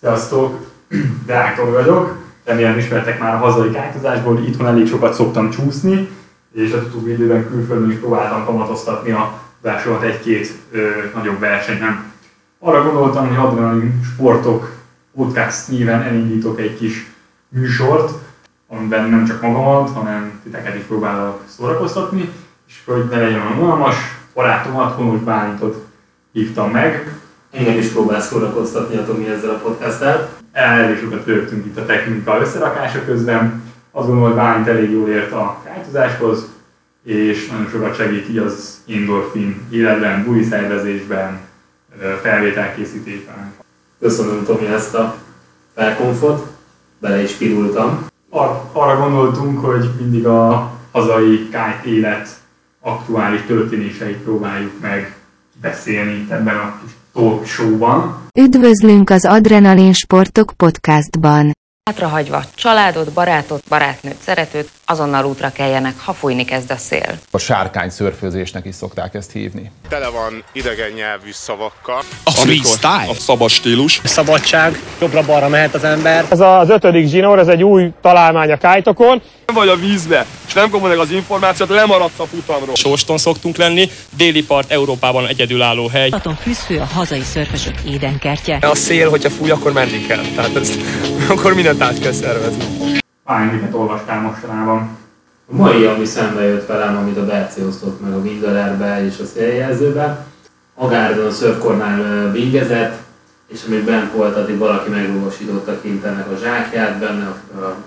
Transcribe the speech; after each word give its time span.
Sziasztok! 0.00 0.66
Deák 1.26 1.56
Tomi 1.56 1.70
vagyok. 1.70 2.16
Remélem 2.44 2.78
ismertek 2.78 3.20
már 3.20 3.34
a 3.34 3.38
hazai 3.38 3.70
kájtozásból, 3.70 4.38
itthon 4.46 4.66
elég 4.66 4.88
sokat 4.88 5.14
szoktam 5.14 5.50
csúszni, 5.50 6.08
és 6.52 6.72
az 6.72 6.84
utóbbi 6.84 7.10
időben 7.10 7.48
külföldön 7.48 7.90
is 7.90 7.96
próbáltam 7.96 8.44
kamatoztatni 8.44 9.10
a 9.10 9.40
versenyokat 9.60 10.02
egy-két 10.02 10.52
ö, 10.70 10.88
nagyobb 11.14 11.38
versenyen. 11.38 12.12
Arra 12.58 12.82
gondoltam, 12.82 13.28
hogy 13.28 13.36
Adrenalin 13.36 14.00
Sportok 14.12 14.72
podcast 15.14 15.68
néven 15.68 16.02
elindítok 16.02 16.60
egy 16.60 16.78
kis 16.78 17.06
műsort, 17.48 18.12
amiben 18.68 19.10
nem 19.10 19.24
csak 19.24 19.40
magamat, 19.40 19.90
hanem 19.90 20.40
titeket 20.42 20.74
is 20.74 20.82
próbálok 20.82 21.42
szórakoztatni, 21.46 22.32
és 22.68 22.80
hogy 22.84 23.08
ne 23.10 23.18
legyen 23.18 23.40
olyan 23.40 23.58
unalmas, 23.58 23.96
barátomat, 24.34 24.94
Honos 24.94 25.20
Bálintot 25.20 25.86
hívtam 26.32 26.70
meg, 26.70 27.20
Engem 27.56 27.78
is 27.78 27.88
próbál 27.88 28.20
szórakoztatni 28.20 28.96
a 28.96 29.04
Tomi 29.04 29.28
ezzel 29.28 29.50
a 29.50 29.58
podcasttel. 29.58 30.28
elég 30.52 30.98
sokat 30.98 31.26
rögtünk 31.26 31.66
itt 31.66 31.76
a 31.76 31.86
technika 31.86 32.40
összerakása 32.40 33.04
közben. 33.04 33.62
Azt 33.90 34.06
gondolom, 34.06 34.30
hogy 34.30 34.40
Bálint 34.40 34.68
elég 34.68 34.90
jól 34.90 35.08
ért 35.08 35.32
a 35.32 35.60
kájtozáshoz, 35.64 36.46
és 37.04 37.48
nagyon 37.48 37.68
sokat 37.68 37.96
segít 37.96 38.28
így 38.28 38.38
az 38.38 38.80
endorfin 38.88 39.66
életben, 39.70 40.24
buli 40.24 40.42
szervezésben, 40.42 41.40
felvételkészítésben. 42.22 43.52
Köszönöm 44.00 44.44
Tomi 44.44 44.66
ezt 44.66 44.94
a 44.94 45.16
felkonfot, 45.74 46.46
bele 46.98 47.22
is 47.22 47.32
pirultam. 47.32 48.06
Ar- 48.30 48.64
arra 48.72 48.98
gondoltunk, 48.98 49.64
hogy 49.64 49.90
mindig 49.98 50.26
a 50.26 50.72
hazai 50.90 51.48
kájt 51.48 51.84
élet 51.84 52.28
aktuális 52.80 53.40
történéseit 53.46 54.16
próbáljuk 54.16 54.80
meg 54.80 55.16
beszélni 55.60 56.26
ebben 56.30 56.56
a 56.56 56.80
kis 56.82 56.90
talk 57.16 57.46
show-ban. 57.46 58.24
Üdvözlünk 58.38 59.10
az 59.10 59.24
Adrenalin 59.24 59.92
Sportok 59.92 60.52
podcastban. 60.56 61.55
Hátrahagyva 61.90 62.44
családot, 62.54 63.12
barátot, 63.12 63.62
barátnőt, 63.68 64.16
szeretőt, 64.24 64.70
azonnal 64.84 65.24
útra 65.24 65.52
keljenek, 65.52 65.94
ha 65.98 66.12
fújni 66.12 66.44
kezd 66.44 66.70
a 66.70 66.76
szél. 66.76 67.18
A 67.30 67.38
sárkány 67.38 67.90
szörfőzésnek 67.90 68.64
is 68.64 68.74
szokták 68.74 69.14
ezt 69.14 69.32
hívni. 69.32 69.70
tele 69.88 70.08
van 70.08 70.44
idegen 70.52 70.90
nyelvű 70.90 71.30
szavakkal. 71.32 72.02
A 72.24 72.30
freestyle, 72.30 73.06
a 73.08 73.14
szabad 73.14 73.48
stílus. 73.48 74.00
szabadság, 74.04 74.82
jobbra-balra 75.00 75.48
mehet 75.48 75.74
az 75.74 75.84
ember. 75.84 76.24
Ez 76.28 76.40
az 76.40 76.68
ötödik 76.68 77.08
zsinór, 77.08 77.38
ez 77.38 77.48
egy 77.48 77.62
új 77.62 77.90
találmány 78.00 78.50
a 78.50 78.56
kájtokon. 78.56 79.22
Vagy 79.54 79.68
a 79.68 79.76
vízbe, 79.76 80.26
és 80.46 80.52
nem 80.52 80.70
kapod 80.70 80.88
meg 80.88 80.98
az 80.98 81.10
információt, 81.10 81.68
lemaradsz 81.68 82.18
a 82.18 82.26
futamról. 82.26 82.74
Sóston 82.74 83.18
szoktunk 83.18 83.56
lenni, 83.56 83.90
déli 84.16 84.44
part 84.44 84.70
Európában 84.70 85.26
egyedülálló 85.26 85.88
hely. 85.88 86.08
Balaton 86.08 86.36
fűzfő 86.36 86.78
a 86.78 86.84
hazai 86.84 87.22
szörfösök 87.22 87.74
édenkertje. 87.88 88.58
A 88.60 88.74
szél, 88.74 89.10
hogyha 89.10 89.30
fúj, 89.30 89.50
akkor 89.50 89.72
menni 89.72 90.06
kell. 90.06 90.24
Tehát 90.34 90.56
ezt, 90.56 90.78
akkor 91.34 91.54
mindent 91.78 91.96
át 91.96 92.02
kell 92.02 92.12
szervezni. 92.12 92.64
Bálint, 93.24 93.52
miket 93.52 93.74
olvastál 93.74 94.20
mostanában? 94.20 94.88
A 95.50 95.56
mai, 95.56 95.84
ami 95.84 96.04
szembe 96.04 96.42
jött 96.42 96.66
velem, 96.66 96.96
amit 96.96 97.16
a 97.16 97.26
Berci 97.26 97.62
osztott 97.62 98.00
meg 98.00 98.12
a 98.12 98.18
Wingelerbe 98.18 99.04
és 99.04 99.18
a 99.18 99.24
széljelzőbe, 99.24 100.26
Agárdon 100.74 101.26
a 101.26 101.30
szörfkornál 101.30 102.32
bingezett, 102.32 102.98
és 103.46 103.60
amíg 103.66 103.84
bent 103.84 104.12
volt, 104.12 104.36
addig 104.36 104.58
valaki 104.58 104.90
meglovasította 104.90 105.80
kint 105.80 106.04
ennek 106.04 106.30
a 106.30 106.36
zsákját, 106.42 106.98
benne, 106.98 107.42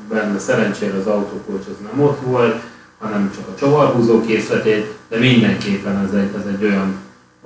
benne 0.10 0.40
szerencsére 0.40 0.98
az 0.98 1.06
autókulcs 1.06 1.66
az 1.68 1.88
nem 1.92 2.06
ott 2.06 2.20
volt, 2.22 2.62
hanem 3.00 3.32
csak 3.36 3.48
a 3.48 3.60
csavarhúzó 3.60 4.22
készletét, 4.22 4.94
de 5.10 5.18
mindenképpen 5.18 6.06
ez 6.08 6.14
egy, 6.14 6.30
ez 6.40 6.54
egy 6.54 6.64
olyan, 6.64 6.96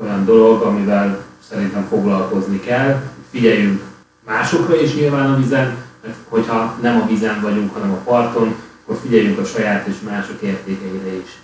olyan 0.01 0.25
dolog, 0.25 0.61
amivel 0.61 1.23
szerintem 1.49 1.85
foglalkozni 1.89 2.59
kell. 2.59 3.01
Figyeljünk 3.31 3.81
másokra 4.25 4.81
is 4.81 4.95
nyilván 4.95 5.31
a 5.31 5.37
vizen, 5.37 5.83
hogyha 6.27 6.77
nem 6.81 7.01
a 7.01 7.07
vizen 7.07 7.41
vagyunk, 7.41 7.73
hanem 7.73 7.91
a 7.91 8.01
parton, 8.03 8.55
akkor 8.83 8.99
figyeljünk 9.01 9.39
a 9.39 9.45
saját 9.45 9.87
és 9.87 9.95
mások 10.09 10.41
értékeire 10.41 11.13
is. 11.15 11.39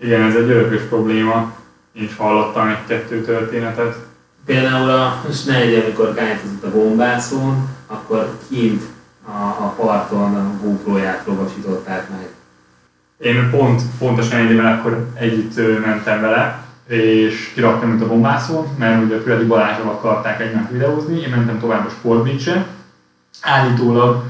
Igen, 0.00 0.22
ez 0.22 0.34
egy 0.34 0.50
örökös 0.50 0.82
probléma. 0.82 1.52
Én 1.92 2.02
is 2.02 2.16
hallottam 2.16 2.68
egy-kettő 2.68 3.22
történetet. 3.22 3.96
Például 4.44 4.90
a 4.90 5.20
Schneider, 5.32 5.84
amikor 5.84 6.14
kájtozott 6.14 6.64
a 6.64 6.70
bombászón, 6.70 7.68
akkor 7.86 8.38
kint 8.48 8.82
a, 9.26 9.64
a 9.64 9.74
parton 9.76 10.34
a 10.34 10.56
GoPro-ját 10.62 11.26
lovasították 11.26 12.08
meg. 12.10 12.28
Én 13.18 13.50
pont, 13.50 13.82
pontosan 13.98 14.38
egy 14.38 14.50
évvel 14.50 14.78
akkor 14.78 15.08
együtt 15.14 15.84
mentem 15.84 16.20
vele, 16.20 16.64
és 16.86 17.50
kiraktam 17.54 17.92
őt 17.92 18.02
a 18.02 18.06
bombászón, 18.06 18.66
mert 18.78 19.04
ugye 19.04 19.16
a 19.16 19.20
Füredi 19.20 19.44
Balázsral 19.44 19.88
akarták 19.88 20.40
egymást 20.40 20.70
videózni, 20.70 21.20
én 21.20 21.28
mentem 21.28 21.58
tovább 21.60 21.86
a 21.86 21.90
Sportbeach-re. 21.90 22.66
Állítólag 23.40 24.24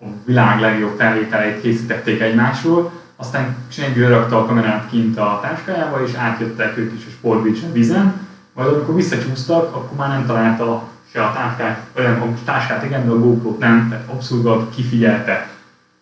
a 0.00 0.04
világ 0.24 0.60
legjobb 0.60 0.96
felvételeit 0.98 1.60
készítették 1.60 2.20
egymásról, 2.20 2.92
aztán 3.16 3.56
senki 3.68 4.00
rakta 4.00 4.38
a 4.38 4.46
kamerát 4.46 4.90
kint 4.90 5.18
a 5.18 5.38
táskájába, 5.42 6.02
és 6.02 6.14
átjöttek 6.14 6.78
ők 6.78 6.92
is 6.92 7.06
a 7.06 7.10
Sportbeach-en 7.10 7.72
vizen, 7.72 8.20
majd 8.52 8.68
amikor 8.68 8.94
visszacsúsztak, 8.94 9.74
akkor 9.74 9.96
már 9.96 10.08
nem 10.08 10.26
találta 10.26 10.82
se 11.12 11.22
a 11.22 11.32
táskát, 11.32 11.86
nem, 11.94 12.22
a 12.22 12.44
táskát 12.44 12.84
igen, 12.84 13.06
de 13.06 13.10
a 13.10 13.18
GoPro-t 13.18 13.58
nem, 13.58 13.88
tehát 13.88 14.08
abszolút 14.08 14.74
kifigyelte. 14.74 15.48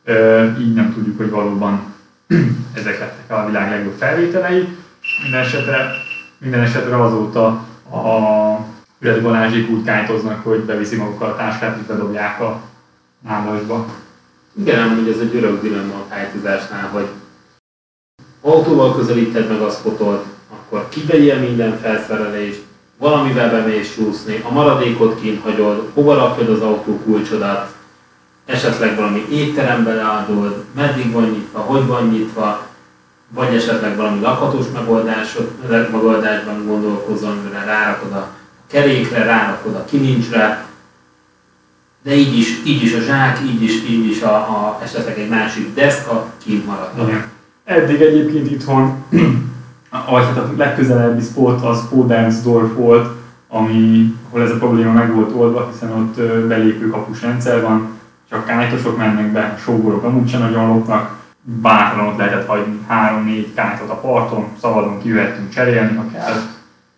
Ö, 0.04 0.46
így 0.58 0.74
nem 0.74 0.92
tudjuk, 0.94 1.16
hogy 1.16 1.30
valóban 1.30 1.80
ezek 2.78 2.98
lettek 2.98 3.38
a 3.38 3.46
világ 3.46 3.70
legjobb 3.70 3.96
felvételei. 3.98 4.76
Minden 5.22 5.40
esetre, 5.40 5.90
minden 6.38 6.60
esetre 6.60 7.02
azóta 7.02 7.46
a 7.90 8.58
Füredi 9.02 9.20
Balázsék 9.20 9.70
úgy 9.70 9.84
kájtoznak, 9.84 10.44
hogy 10.44 10.60
beviszi 10.60 10.96
magukkal 10.96 11.30
a 11.30 11.36
táskát 11.36 11.78
és 11.80 11.86
bedobják 11.86 12.40
a 12.40 12.60
nálasba. 13.28 13.86
Igen, 14.58 14.78
ám 14.78 14.96
hogy 14.96 15.08
ez 15.08 15.18
egy 15.18 15.34
örök 15.34 15.62
dilemma 15.62 15.94
a 15.94 16.06
kájtozásnál, 16.08 16.88
hogy 16.88 17.06
autóval 18.40 18.96
közelíted 18.96 19.48
meg 19.48 19.60
a 19.60 19.70
spotot, 19.70 20.26
akkor 20.50 20.88
kivegyél 20.88 21.38
minden 21.38 21.78
felszerelést, 21.78 22.62
valamivel 22.98 23.50
bemész 23.50 23.94
csúszni, 23.94 24.42
a 24.48 24.52
maradékot 24.52 25.20
kint 25.20 25.42
hagyod, 25.42 25.90
hova 25.94 26.14
rakod 26.14 26.48
az 26.48 26.60
autó 26.60 26.98
kulcsodat, 26.98 27.74
esetleg 28.44 28.96
valami 28.96 29.24
étterembe 29.30 29.94
leadod, 29.94 30.64
meddig 30.74 31.12
van 31.12 31.30
nyitva, 31.30 31.58
hogy 31.58 31.86
van 31.86 32.08
nyitva, 32.08 32.66
vagy 33.28 33.54
esetleg 33.54 33.96
valami 33.96 34.20
lakhatós 34.20 34.66
megoldásban 35.90 36.66
gondolkozol, 36.66 37.34
mire 37.34 37.64
rárakod 37.64 38.12
a 38.12 38.40
kerékre, 38.72 39.24
rárakod 39.24 39.74
a 39.74 39.84
kilincsre, 39.84 40.66
de 42.02 42.14
így 42.14 42.38
is, 42.38 42.62
így 42.66 42.82
is 42.82 42.94
a 42.94 43.00
zsák, 43.00 43.40
így 43.44 43.62
is, 43.62 43.82
így 43.88 44.10
is 44.10 44.22
a, 44.22 44.34
a 44.34 44.78
esetleg 44.82 45.18
egy 45.18 45.28
másik 45.28 45.74
deszka 45.74 46.32
kint 46.44 46.66
maradnak. 46.66 47.28
Eddig 47.64 48.00
egyébként 48.00 48.50
itthon, 48.50 49.04
vagy 50.10 50.24
hát 50.24 50.36
a 50.36 50.52
legközelebbi 50.56 51.22
spot 51.22 51.62
az 51.64 51.88
Podensdorf 51.88 52.74
volt, 52.74 53.16
ami, 53.48 54.14
ahol 54.28 54.42
ez 54.42 54.50
a 54.50 54.58
probléma 54.58 54.92
meg 54.92 55.14
volt 55.14 55.34
oldva, 55.34 55.70
hiszen 55.72 55.92
ott 55.92 56.46
belépő 56.46 56.88
kapus 56.88 57.22
rendszer 57.22 57.62
van, 57.62 57.98
csak 58.30 58.46
kájtosok 58.46 58.96
mennek 58.96 59.32
be, 59.32 59.58
sógorok 59.62 60.04
amúgy 60.04 60.28
sem 60.28 60.40
nagyon 60.40 60.68
lopnak, 60.68 61.16
bátran 61.42 62.06
ott 62.06 62.18
lehetett 62.18 62.46
hagyni 62.46 62.78
három-négy 62.88 63.54
kájtot 63.54 63.90
a 63.90 63.94
parton, 63.94 64.48
szabadon 64.60 65.02
kijöhettünk 65.02 65.50
cserélni, 65.50 65.96
ha 65.96 66.04
kell. 66.12 66.34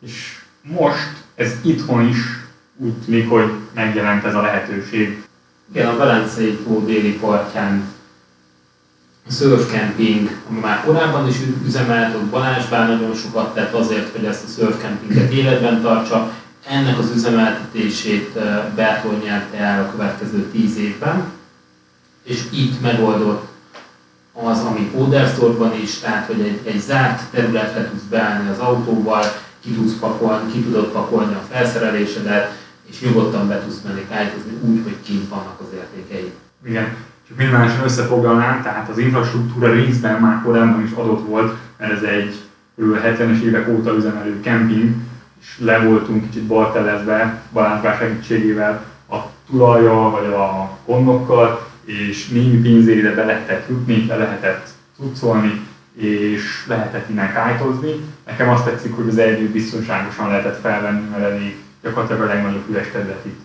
És 0.01 0.39
most 0.63 1.24
ez 1.35 1.53
itthon 1.63 2.09
is 2.09 2.17
úgy 2.77 2.93
tűnik, 2.93 3.29
hogy 3.29 3.53
megjelent 3.75 4.25
ez 4.25 4.35
a 4.35 4.41
lehetőség. 4.41 5.25
Igen, 5.73 5.89
a 5.89 5.97
Velencei 5.97 6.57
tó 6.57 6.85
déli 6.85 7.19
partján 7.19 7.93
surfcamping, 9.31 10.31
ami 10.49 10.59
már 10.59 10.85
korábban 10.85 11.29
is 11.29 11.37
üzemelt, 11.67 12.15
ott 12.15 12.25
Balázs 12.25 12.65
bár 12.65 12.89
nagyon 12.89 13.15
sokat 13.15 13.55
tett 13.55 13.73
azért, 13.73 14.13
hogy 14.17 14.25
ezt 14.25 14.45
a 14.45 14.61
surfcampinget 14.61 15.33
életben 15.33 15.83
tartsa. 15.83 16.33
Ennek 16.69 16.99
az 16.99 17.11
üzemeltetését 17.15 18.37
eh, 18.37 18.65
Bertol 18.75 19.21
nyerte 19.25 19.57
el 19.57 19.85
a 19.85 19.91
következő 19.91 20.51
tíz 20.53 20.77
évben, 20.77 21.25
és 22.23 22.43
itt 22.51 22.81
megoldott 22.81 23.47
az, 24.33 24.59
ami 24.59 24.91
Oderstorban 24.95 25.81
is, 25.83 25.99
tehát 25.99 26.27
hogy 26.27 26.41
egy, 26.41 26.61
egy 26.65 26.81
zárt 26.81 27.23
területre 27.31 27.89
tudsz 27.89 28.03
beállni 28.11 28.51
az 28.51 28.59
autóval, 28.59 29.25
ki, 29.65 29.71
tudsz 29.71 29.99
pakolni, 29.99 30.53
ki 30.53 30.63
tudod 30.63 30.87
pakolni 30.87 31.35
a 31.35 31.45
felszerelésedet, 31.51 32.63
és 32.91 33.01
nyugodtan 33.01 33.49
be 33.49 33.61
tudsz 33.61 33.81
menni 33.85 34.07
kájtozni 34.09 34.53
úgy, 34.61 34.81
hogy 34.83 34.97
kint 35.05 35.29
vannak 35.29 35.61
az 35.61 35.67
értékei. 35.75 36.33
Igen, 36.65 36.97
csak 37.29 37.37
minimálisan 37.37 37.85
összefoglalnám, 37.85 38.63
tehát 38.63 38.89
az 38.89 38.99
infrastruktúra 38.99 39.73
részben 39.73 40.21
már 40.21 40.43
korábban 40.43 40.83
is 40.83 40.91
adott 40.91 41.27
volt, 41.27 41.57
mert 41.79 41.93
ez 41.93 42.03
egy 42.03 42.35
kb. 42.79 42.97
70-es 43.05 43.41
évek 43.41 43.69
óta 43.69 43.95
üzemelő 43.95 44.41
kemping, 44.41 44.95
és 45.41 45.59
le 45.59 45.79
voltunk 45.79 46.23
kicsit 46.23 46.43
bartelezve 46.43 47.43
Balázs 47.53 47.99
segítségével 47.99 48.85
a 49.11 49.17
tulajjal 49.51 50.11
vagy 50.11 50.27
a 50.27 50.79
gondokkal, 50.87 51.67
és 51.85 52.29
némi 52.29 52.57
pénzért 52.57 52.99
ide 52.99 53.15
be 53.15 53.25
lehetett 53.25 53.69
jutni, 53.69 54.07
le 54.07 54.17
lehetett 54.17 54.69
cuccolni, 54.97 55.67
és 55.95 56.65
lehetett 56.67 57.09
innen 57.09 57.33
kájtozni. 57.33 57.95
Nekem 58.27 58.49
azt 58.49 58.65
tetszik, 58.65 58.95
hogy 58.95 59.09
az 59.09 59.19
erdőt 59.19 59.51
biztonságosan 59.51 60.29
lehetett 60.29 60.61
felvenni, 60.61 61.09
mert 61.11 61.23
elég 61.23 61.57
gyakorlatilag 61.83 62.23
a 62.23 62.27
legnagyobb 62.27 62.69
üres 62.71 62.91
terület 62.93 63.25
itt 63.25 63.41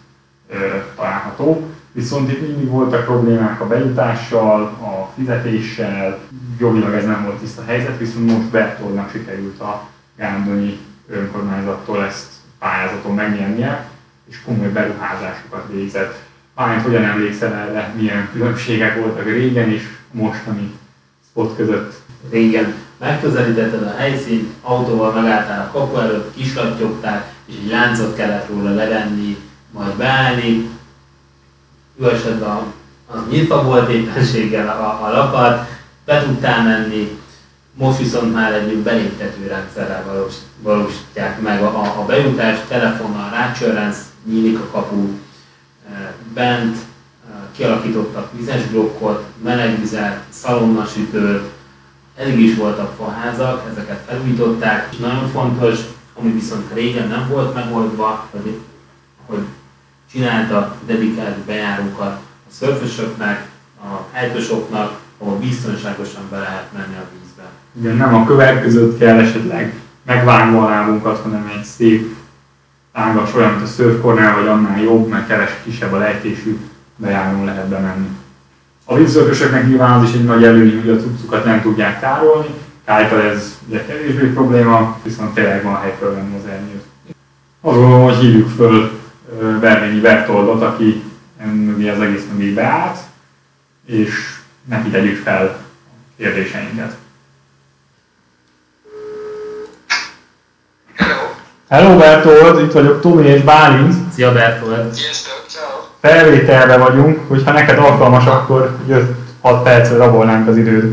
ö, 0.50 0.56
található 0.96 1.44
tó, 1.44 1.70
viszont 1.92 2.32
itt 2.32 2.42
mindig 2.42 2.68
voltak 2.68 3.06
problémák 3.06 3.62
a 3.62 3.68
bejutással, 3.68 4.62
a 4.62 5.12
fizetéssel, 5.16 6.20
jogilag 6.60 6.94
ez 6.94 7.06
nem 7.06 7.24
volt 7.24 7.40
tiszta 7.40 7.64
helyzet, 7.66 7.98
viszont 7.98 8.32
most 8.32 8.50
Bertoldnak 8.50 9.12
sikerült 9.12 9.60
a 9.60 9.88
Gándonyi 10.16 10.80
önkormányzattól 11.10 12.04
ezt 12.04 12.28
pályázaton 12.60 13.16
megnyernie, 13.16 13.90
és 14.30 14.42
komoly 14.46 14.68
beruházásokat 14.68 15.66
végzett. 15.72 16.20
Pályán 16.56 16.82
hogyan 16.82 17.04
emlékszel 17.04 17.54
erre, 17.54 17.94
milyen 17.98 18.30
különbségek 18.32 19.00
voltak 19.02 19.24
régen 19.24 19.72
és 19.72 19.84
mostani 20.12 20.74
spot 21.30 21.56
között? 21.56 21.99
Régen 22.32 22.76
megközelítetted 22.98 23.84
a 23.84 23.96
helyszínt, 23.98 24.54
autóval 24.62 25.12
megálltál 25.12 25.68
a 25.68 25.78
kapu 25.78 25.98
előtt, 25.98 26.36
kislattyogtál, 26.36 27.32
és 27.46 27.54
egy 27.56 27.70
láncot 27.70 28.16
kellett 28.16 28.48
róla 28.50 28.74
levenni, 28.74 29.38
majd 29.72 29.94
beállni, 29.94 30.70
üvesedve 32.00 32.46
a, 32.46 32.74
az 33.08 33.20
nyitva 33.30 33.64
volt 33.64 33.90
éppenséggel 33.90 34.68
a, 34.68 35.06
a 35.06 35.12
lakat, 35.12 35.68
be 36.06 36.24
tudtál 36.24 36.64
menni, 36.64 37.18
most 37.74 37.98
viszont 37.98 38.34
már 38.34 38.54
egy 38.54 38.78
beléptető 38.78 39.48
rendszerrel 39.48 40.04
valós, 40.06 40.34
valósítják 40.62 41.42
meg 41.42 41.62
a, 41.62 42.00
a, 42.00 42.06
bejutást, 42.08 42.68
telefonnal 42.68 43.30
rácsörrensz, 43.30 44.02
nyílik 44.26 44.60
a 44.60 44.68
kapu, 44.72 45.08
e, 45.92 46.14
bent 46.34 46.78
e, 46.78 47.34
kialakítottak 47.56 48.32
vizes 48.38 48.64
blokkot, 48.64 49.26
melegvizet, 49.44 50.24
szalonnasütőt, 50.30 51.50
elég 52.20 52.40
is 52.40 52.56
voltak 52.56 52.96
faházak, 52.98 53.70
ezeket 53.72 54.06
felújították, 54.08 54.88
és 54.92 54.98
nagyon 54.98 55.30
fontos, 55.30 55.80
ami 56.20 56.32
viszont 56.32 56.74
régen 56.74 57.08
nem 57.08 57.28
volt 57.30 57.54
megoldva, 57.54 58.28
hogy, 58.32 58.60
hogy 59.26 59.44
csináltak 60.12 60.76
dedikált 60.86 61.38
bejárókat 61.38 62.20
a 62.50 62.52
szörfösöknek, 62.52 63.48
a 63.82 64.08
helytosoknak, 64.12 65.00
ahol 65.18 65.38
biztonságosan 65.38 66.22
be 66.30 66.38
lehet 66.38 66.68
menni 66.74 66.96
a 66.96 67.06
vízbe. 67.12 67.50
Igen, 67.80 67.96
nem 67.96 68.16
a 68.16 68.26
kövek 68.26 68.62
között 68.62 68.98
kell 68.98 69.20
esetleg 69.20 69.74
megvágni 70.04 70.58
a 70.58 70.70
lábunkat, 70.70 71.20
hanem 71.20 71.52
egy 71.58 71.64
szép 71.64 72.16
tágas 72.94 73.34
olyan, 73.34 73.52
mint 73.52 73.64
a 73.64 73.68
szörfkornál, 73.68 74.36
vagy 74.36 74.48
annál 74.48 74.82
jobb, 74.82 75.08
mert 75.08 75.28
keves 75.28 75.52
kisebb 75.64 75.94
a 75.94 75.98
lejtésű 75.98 76.60
bejárón 76.96 77.46
lehet 77.46 77.68
bemenni. 77.68 78.08
A 78.92 78.96
vízszörfösöknek 78.96 79.68
nyilván 79.68 80.00
az 80.00 80.10
is 80.10 80.16
egy 80.16 80.24
nagy 80.24 80.44
előny, 80.44 80.80
hogy 80.80 80.90
a 80.90 80.98
cuccukat 80.98 81.46
nem 81.46 81.62
tudják 81.62 82.00
tárolni, 82.00 82.50
Kájtal 82.86 83.22
ez 83.22 83.58
ugye 83.68 83.86
kevésbé 83.86 84.28
probléma, 84.28 84.98
viszont 85.04 85.34
tényleg 85.34 85.64
van 85.64 85.82
hely 85.82 85.96
fölvenni 86.00 86.36
az 86.38 86.50
ernyőt. 86.50 86.84
Azt 87.62 87.76
gondolom, 87.76 88.04
hogy 88.04 88.16
hívjuk 88.16 88.50
föl 88.50 89.00
Bervényi 89.60 90.00
Bertoldot, 90.00 90.62
aki 90.62 91.04
mögé 91.44 91.90
az 91.90 92.02
egész 92.02 92.24
mögé 92.32 92.54
beállt, 92.54 92.98
és 93.86 94.38
neki 94.66 94.90
tegyük 94.90 95.24
fel 95.24 95.46
a 95.46 95.92
kérdéseinket. 96.18 96.96
Hello 101.70 101.98
Bertold, 101.98 102.62
itt 102.62 102.72
vagyok 102.72 103.02
Tomi 103.02 103.28
és 103.28 103.42
Bálint. 103.42 103.94
Szia 104.14 104.32
Bertold! 104.32 104.94
Sziasztok, 104.94 105.46
ciao. 105.48 105.79
Felvételre 106.02 106.78
vagyunk, 106.78 107.20
hogyha 107.28 107.52
neked 107.52 107.78
alkalmas, 107.78 108.26
akkor 108.26 108.78
5-6 108.90 109.62
percre 109.64 109.98
rabolnánk 109.98 110.48
az 110.48 110.58
időd. 110.58 110.84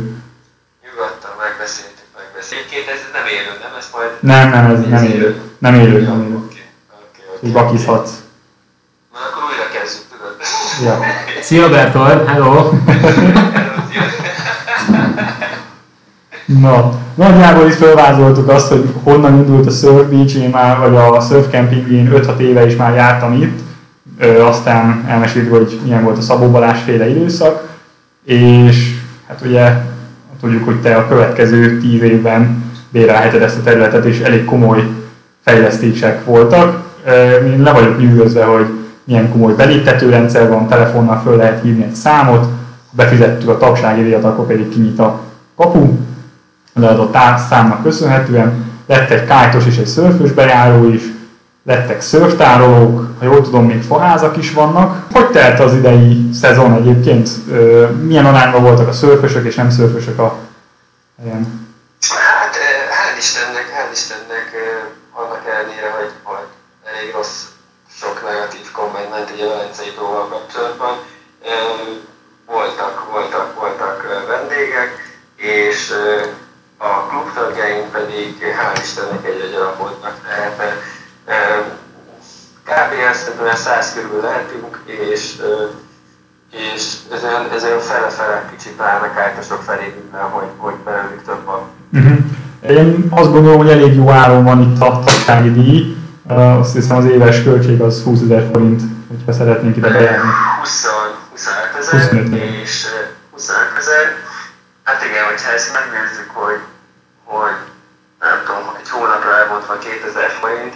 Nyugodtan 0.84 1.30
megbeszéltük, 1.42 2.06
megbeszéltük. 2.16 2.88
Ez 2.94 3.00
nem 3.12 3.26
élő, 3.26 3.52
nem? 3.62 3.74
Ez 3.78 3.88
majd... 3.92 4.10
Nem, 4.20 4.50
nem, 4.50 4.70
ez 4.70 4.88
nem 4.88 5.04
élő. 5.04 5.40
Nem 5.58 5.74
élő, 5.74 6.00
nem 6.02 6.22
élő. 6.22 6.34
Oké, 6.36 6.62
oké. 7.34 7.46
Így. 7.46 7.52
Na 7.52 7.62
akkor 9.26 9.42
újra 9.50 9.68
kezdjük, 9.80 10.04
tudod? 10.10 10.36
Ja. 10.84 10.98
Szia 11.46 11.68
Bertold, 11.68 12.28
hello! 12.28 12.70
Na, 16.46 16.92
nagyjából 17.14 17.66
is 17.66 17.74
felvázoltuk 17.74 18.48
azt, 18.48 18.68
hogy 18.68 18.88
honnan 19.02 19.34
indult 19.34 19.66
a 19.66 19.70
Surf 19.70 20.08
Beach, 20.08 20.36
én 20.36 20.50
már, 20.50 20.78
vagy 20.78 20.96
a 20.96 21.20
Surf 21.20 21.50
Camping, 21.50 21.90
én 21.92 22.10
5-6 22.12 22.38
éve 22.38 22.66
is 22.66 22.76
már 22.76 22.94
jártam 22.94 23.32
itt, 23.32 23.60
aztán 24.40 25.04
elmeséltük, 25.08 25.52
hogy 25.52 25.80
milyen 25.82 26.04
volt 26.04 26.18
a 26.18 26.20
Szabó 26.20 26.50
Balázs 26.50 26.78
féle 26.84 27.08
időszak, 27.08 27.68
és 28.24 28.94
hát 29.28 29.40
ugye 29.44 29.72
tudjuk, 30.40 30.64
hogy 30.64 30.80
te 30.80 30.96
a 30.96 31.08
következő 31.08 31.78
10 31.78 32.02
évben 32.02 32.64
bérelheted 32.88 33.42
ezt 33.42 33.58
a 33.58 33.62
területet, 33.62 34.04
és 34.04 34.20
elég 34.20 34.44
komoly 34.44 34.82
fejlesztések 35.42 36.24
voltak. 36.24 36.84
Én 37.44 37.62
le 37.62 37.72
vagyok 37.72 37.98
nyűgözve, 37.98 38.44
hogy 38.44 38.66
milyen 39.04 39.30
komoly 39.30 39.54
beléptetőrendszer 39.54 40.48
van, 40.48 40.68
telefonnal 40.68 41.20
föl 41.24 41.36
lehet 41.36 41.62
hívni 41.62 41.84
egy 41.84 41.94
számot, 41.94 42.44
ha 42.44 42.92
befizettük 42.92 43.48
a 43.48 43.58
tagsági 43.58 44.02
díjat, 44.02 44.24
akkor 44.24 44.46
pedig 44.46 44.68
kinyit 44.68 44.98
a 44.98 45.20
kapu, 45.56 45.98
leadott 46.74 47.16
számnak 47.48 47.82
köszönhetően, 47.82 48.64
lett 48.86 49.10
egy 49.10 49.24
kájtos 49.24 49.66
és 49.66 49.76
egy 49.76 49.86
szörfös 49.86 50.32
bejáró 50.32 50.88
is, 50.88 51.02
lettek 51.66 52.00
szörftárolók, 52.00 53.18
ha 53.18 53.24
jól 53.24 53.42
tudom, 53.42 53.66
még 53.66 53.82
faházak 53.82 54.36
is 54.36 54.52
vannak. 54.52 55.06
Hogy 55.12 55.30
telt 55.30 55.60
az 55.60 55.74
idei 55.74 56.28
szezon 56.32 56.72
egyébként? 56.72 57.28
Milyen 58.02 58.26
arányban 58.26 58.62
voltak 58.62 58.88
a 58.88 58.92
szörfösök 58.92 59.46
és 59.46 59.54
nem 59.54 59.70
szörfösök 59.70 60.18
a 60.18 60.38
helyen? 61.22 61.68
Hát, 62.00 62.56
hál' 62.96 63.18
Istennek, 63.18 63.66
hál' 63.76 63.92
Istennek, 63.92 64.48
annak 65.12 65.42
ellenére, 65.52 65.90
hogy, 65.98 66.10
hogy 66.22 66.46
elég 66.84 67.12
rossz, 67.14 67.42
sok 68.00 68.22
negatív 68.30 68.70
komment 68.72 69.10
ment 69.10 69.30
ugye 69.34 69.44
a 69.44 69.48
Velencei 69.48 69.94
kapcsolatban, 70.30 70.94
voltak, 72.46 73.10
voltak, 73.12 73.54
voltak 73.60 74.26
vendégek, 74.26 74.90
és 75.36 75.92
a 76.78 77.06
klubtagjaink 77.08 77.92
pedig 77.92 78.36
hál' 78.58 78.82
Istennek 78.82 79.26
egyre 79.26 79.46
gyarapodnak, 79.46 80.14
tehát 80.24 80.58
eh, 80.58 80.66
eh, 80.66 80.76
kb. 82.64 83.14
szerintem 83.14 83.54
100 83.54 83.94
körül 83.94 84.20
lehetünk, 84.20 84.82
és 85.10 85.36
és 86.74 86.96
ez 87.12 87.22
olyan, 87.24 87.46
ez 87.54 87.64
olyan 87.64 87.80
fele-fele 87.80 88.50
kicsit 88.56 88.80
állnak 88.80 89.16
átosok 89.18 89.62
felé 89.62 89.94
minden, 90.00 90.20
hogy, 90.30 90.48
hogy 90.56 90.74
belőlük 90.74 91.22
több 91.26 91.44
van. 91.44 91.60
Uh-huh. 91.92 92.18
Én 92.70 93.06
azt 93.10 93.32
gondolom, 93.32 93.56
hogy 93.56 93.68
elég 93.68 93.94
jó 93.94 94.10
áron 94.10 94.44
van 94.44 94.60
itt 94.60 94.80
a 94.80 95.02
tagsági 95.04 95.52
díj. 95.52 95.96
Azt 96.28 96.72
hiszem 96.72 96.96
az 96.96 97.04
éves 97.04 97.42
költség 97.42 97.80
az 97.80 98.02
20 98.02 98.20
ezer 98.22 98.48
forint, 98.52 98.82
hogyha 99.08 99.32
szeretnénk 99.32 99.76
ide 99.76 99.88
bejárni. 99.88 100.30
20, 100.60 100.86
25 101.30 101.76
ezer, 101.78 102.00
25 102.00 102.26
ezer. 102.26 102.60
és 102.62 102.84
eh, 102.84 103.08
25 103.32 103.60
ezer. 103.78 104.04
Hát 104.84 105.04
igen, 105.08 105.24
hogyha 105.30 105.50
ezt 105.52 105.72
megnézzük, 105.78 106.30
hogy, 106.32 106.60
hogy 107.24 107.56
nem 108.20 108.38
tudom, 108.46 108.64
egy 108.80 108.90
hónapra 108.94 109.30
elmondva 109.40 109.74
2000 109.78 110.30
forint, 110.40 110.74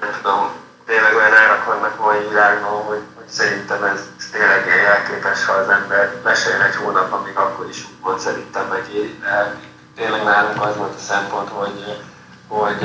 nem 0.00 0.12
tudom, 0.16 0.42
tényleg 0.88 1.12
olyan 1.18 1.36
árak 1.42 1.62
vannak 1.70 1.94
mai 2.04 2.20
világban, 2.30 2.76
hogy, 2.88 3.02
hogy 3.16 3.28
szerintem 3.38 3.80
ez, 3.92 4.00
tényleg 4.34 4.62
elképes, 4.92 5.40
ha 5.46 5.52
az 5.62 5.68
ember 5.78 6.04
mesél 6.28 6.60
egy 6.68 6.78
hónap, 6.80 7.08
amíg 7.18 7.36
akkor 7.44 7.66
is 7.74 7.80
úgymond 7.90 8.18
szerintem 8.26 8.64
megéri. 8.74 9.12
De 9.24 9.34
tényleg 9.98 10.22
nálunk 10.30 10.58
az 10.66 10.74
volt 10.80 10.96
a 11.00 11.06
szempont, 11.10 11.50
hogy, 11.60 11.78
hogy 12.56 12.82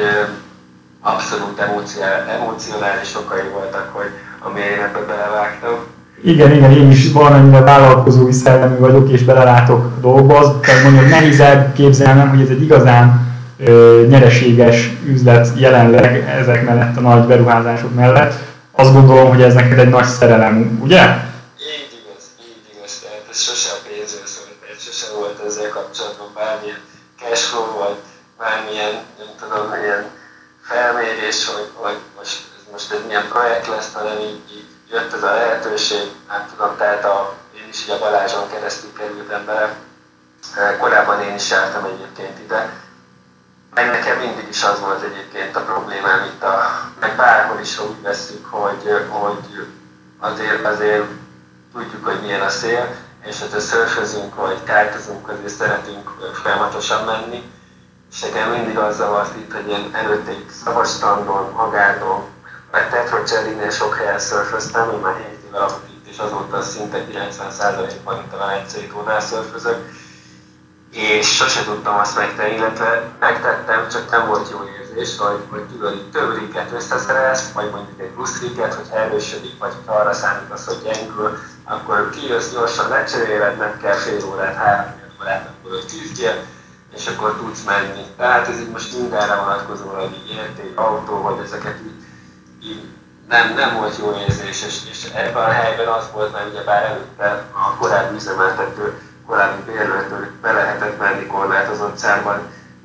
abszolút 1.12 1.60
emocionál- 1.68 2.28
emocionális 2.38 3.12
okai 3.22 3.48
voltak, 3.58 3.88
hogy 3.98 4.12
ami 4.46 4.60
én 4.60 4.82
ebbe 4.88 5.02
belevágtam. 5.12 5.76
Igen, 6.24 6.52
igen, 6.52 6.72
én 6.72 6.90
is 6.92 7.12
valamennyire 7.12 7.62
vállalkozói 7.62 8.32
szellemű 8.32 8.78
vagyok, 8.78 9.10
és 9.10 9.24
belelátok 9.24 10.00
dolgokba. 10.02 10.38
Az, 10.38 10.52
tehát 10.62 10.84
mondjuk 10.84 11.10
nehézebb 11.10 11.74
képzelnem, 11.74 12.30
hogy 12.30 12.42
ez 12.42 12.50
egy 12.50 12.62
igazán 12.62 13.29
nyereséges 14.08 14.90
üzlet 15.06 15.48
jelenleg 15.56 16.30
ezek 16.40 16.64
mellett, 16.64 16.98
a 16.98 17.02
nagy 17.02 17.28
beruházások 17.28 17.96
mellett. 17.96 18.34
Azt 18.72 18.94
gondolom, 18.94 19.30
hogy 19.30 19.42
ez 19.42 19.54
neked 19.54 19.80
egy 19.80 19.90
nagy 19.90 20.06
szerelem, 20.20 20.80
ugye? 20.84 21.02
Így 21.76 21.92
igaz, 22.00 22.24
így 22.50 22.64
igaz, 22.74 22.94
tehát 23.04 23.26
ez 23.32 23.40
sose 23.48 23.70
a 23.78 23.80
pénzről 23.88 24.28
szólt, 24.36 24.56
tehát 24.62 24.82
sose 24.88 25.08
volt 25.18 25.38
ezzel 25.48 25.70
kapcsolatban 25.78 26.30
bármilyen 26.38 26.82
cashflow, 27.20 27.70
vagy 27.84 27.98
bármilyen, 28.42 28.94
nem 29.20 29.32
tudom, 29.40 29.66
ilyen 29.84 30.04
felmérés, 30.70 31.40
hogy, 31.54 31.70
hogy 31.82 31.98
most, 32.18 32.38
ez 32.56 32.64
most 32.74 32.92
egy 32.96 33.06
milyen 33.08 33.28
projekt 33.34 33.68
lesz, 33.74 33.92
hanem 33.98 34.18
így, 34.30 34.42
így 34.58 34.70
jött 34.94 35.14
ez 35.18 35.24
a 35.30 35.34
lehetőség, 35.40 36.06
nem 36.32 36.44
tudom, 36.52 36.72
tehát 36.82 37.04
a, 37.14 37.18
én 37.58 37.68
is 37.74 37.80
így 37.84 37.96
a 37.96 38.04
Balázson 38.04 38.46
keresztül 38.54 38.92
kerültem 39.00 39.44
bele, 39.50 39.66
korábban 40.82 41.20
én 41.28 41.36
is 41.42 41.50
jártam 41.56 41.84
egyébként 41.92 42.38
ide, 42.46 42.62
meg 43.74 43.90
nekem 43.90 44.18
mindig 44.18 44.48
is 44.50 44.64
az 44.64 44.80
volt 44.80 45.04
egyébként 45.04 45.56
a 45.56 45.64
problémám 45.64 46.24
itt, 46.26 46.44
a, 46.44 46.60
meg 47.00 47.16
bárhol 47.16 47.60
is, 47.60 47.78
ha 47.78 47.84
úgy 47.84 48.02
veszük, 48.02 48.46
hogy, 48.46 49.08
hogy 49.10 49.68
azért, 50.20 50.66
azért 50.66 51.06
tudjuk, 51.74 52.06
hogy 52.06 52.22
milyen 52.22 52.42
a 52.42 52.50
szél, 52.50 52.96
és 53.26 53.40
hogyha 53.40 53.60
szörfözünk, 53.60 54.36
vagy 54.36 54.64
kártozunk, 54.64 55.30
azért 55.30 55.56
szeretünk 55.56 56.10
folyamatosan 56.44 57.06
menni. 57.06 57.52
És 58.12 58.20
nekem 58.20 58.52
mindig 58.52 58.78
az 58.78 58.96
zavart 58.96 59.36
itt, 59.36 59.54
hogy 59.54 59.70
én 59.70 59.90
előtte 59.94 60.30
egy 60.30 60.46
szabadstrandon, 60.64 61.52
magárdon, 61.52 62.24
Mert 62.72 62.90
Tetro 62.90 63.24
Csellinél 63.24 63.70
sok 63.70 63.96
helyen 63.96 64.20
szörföztem, 64.20 64.90
én 64.92 65.00
már 65.00 65.16
7 65.16 65.26
éve 65.48 65.60
lakok 65.60 65.84
itt, 65.90 66.08
és 66.08 66.18
azóta 66.18 66.62
szinte 66.62 67.06
90%-ban 67.12 68.18
itt 68.18 68.34
a 68.34 68.38
Velencei 68.38 68.88
tónál 68.88 69.22
szörfözök 69.22 69.90
és 70.92 71.36
sose 71.36 71.64
tudtam 71.64 71.98
azt 71.98 72.18
megtenni, 72.18 72.56
illetve 72.56 73.12
megtettem, 73.20 73.90
csak 73.90 74.12
nem 74.12 74.28
volt 74.28 74.50
jó 74.50 74.58
érzés, 74.80 75.18
hogy, 75.18 75.40
hogy 75.50 75.64
tudod, 75.64 75.90
hogy 75.90 76.10
több 76.12 76.38
ringet 76.38 76.72
összeszerelsz, 76.72 77.52
vagy 77.52 77.70
mondjuk 77.72 78.00
egy 78.00 78.10
plusz 78.10 78.42
ringet, 78.42 78.74
hogy 78.74 78.88
erősödik, 78.94 79.58
vagy 79.60 79.74
ha 79.86 79.94
arra 79.94 80.14
számítasz, 80.14 80.66
hogy 80.66 80.82
gyengül, 80.84 81.38
akkor 81.64 82.10
kijössz 82.10 82.52
gyorsan, 82.52 82.90
lecseréled, 82.90 83.58
nem 83.58 83.78
kell 83.82 83.94
fél 83.94 84.26
órát, 84.26 84.56
három 84.56 84.94
órát, 85.22 85.50
akkor 85.50 85.80
küzdjél, 85.80 86.46
és 86.96 87.08
akkor 87.08 87.36
tudsz 87.36 87.64
menni. 87.64 88.06
Tehát 88.18 88.48
ez 88.48 88.60
így 88.60 88.70
most 88.70 88.98
mindenre 88.98 89.36
vonatkozóan 89.36 90.14
így 90.14 90.32
érték, 90.32 90.80
autó, 90.80 91.16
hogy 91.16 91.44
ezeket 91.44 91.80
így, 91.86 92.04
így 92.70 92.84
nem, 93.28 93.54
nem 93.54 93.76
volt 93.76 93.98
jó 93.98 94.18
érzés, 94.28 94.64
és, 94.64 94.80
és 94.90 95.04
ebben 95.14 95.44
a 95.44 95.52
helyben 95.52 95.88
az 95.88 96.10
volt, 96.14 96.32
mert 96.32 96.50
ugyebár 96.50 96.84
előtte 96.84 97.46
a 97.52 97.76
korábbi 97.78 98.16
üzemeltető 98.16 99.02
korábbi 99.30 99.62
bérletől 99.70 100.24
be 100.44 100.52
lehetett 100.60 100.96
menni 101.04 101.26
korlátozott 101.34 101.98
számban 102.04 102.38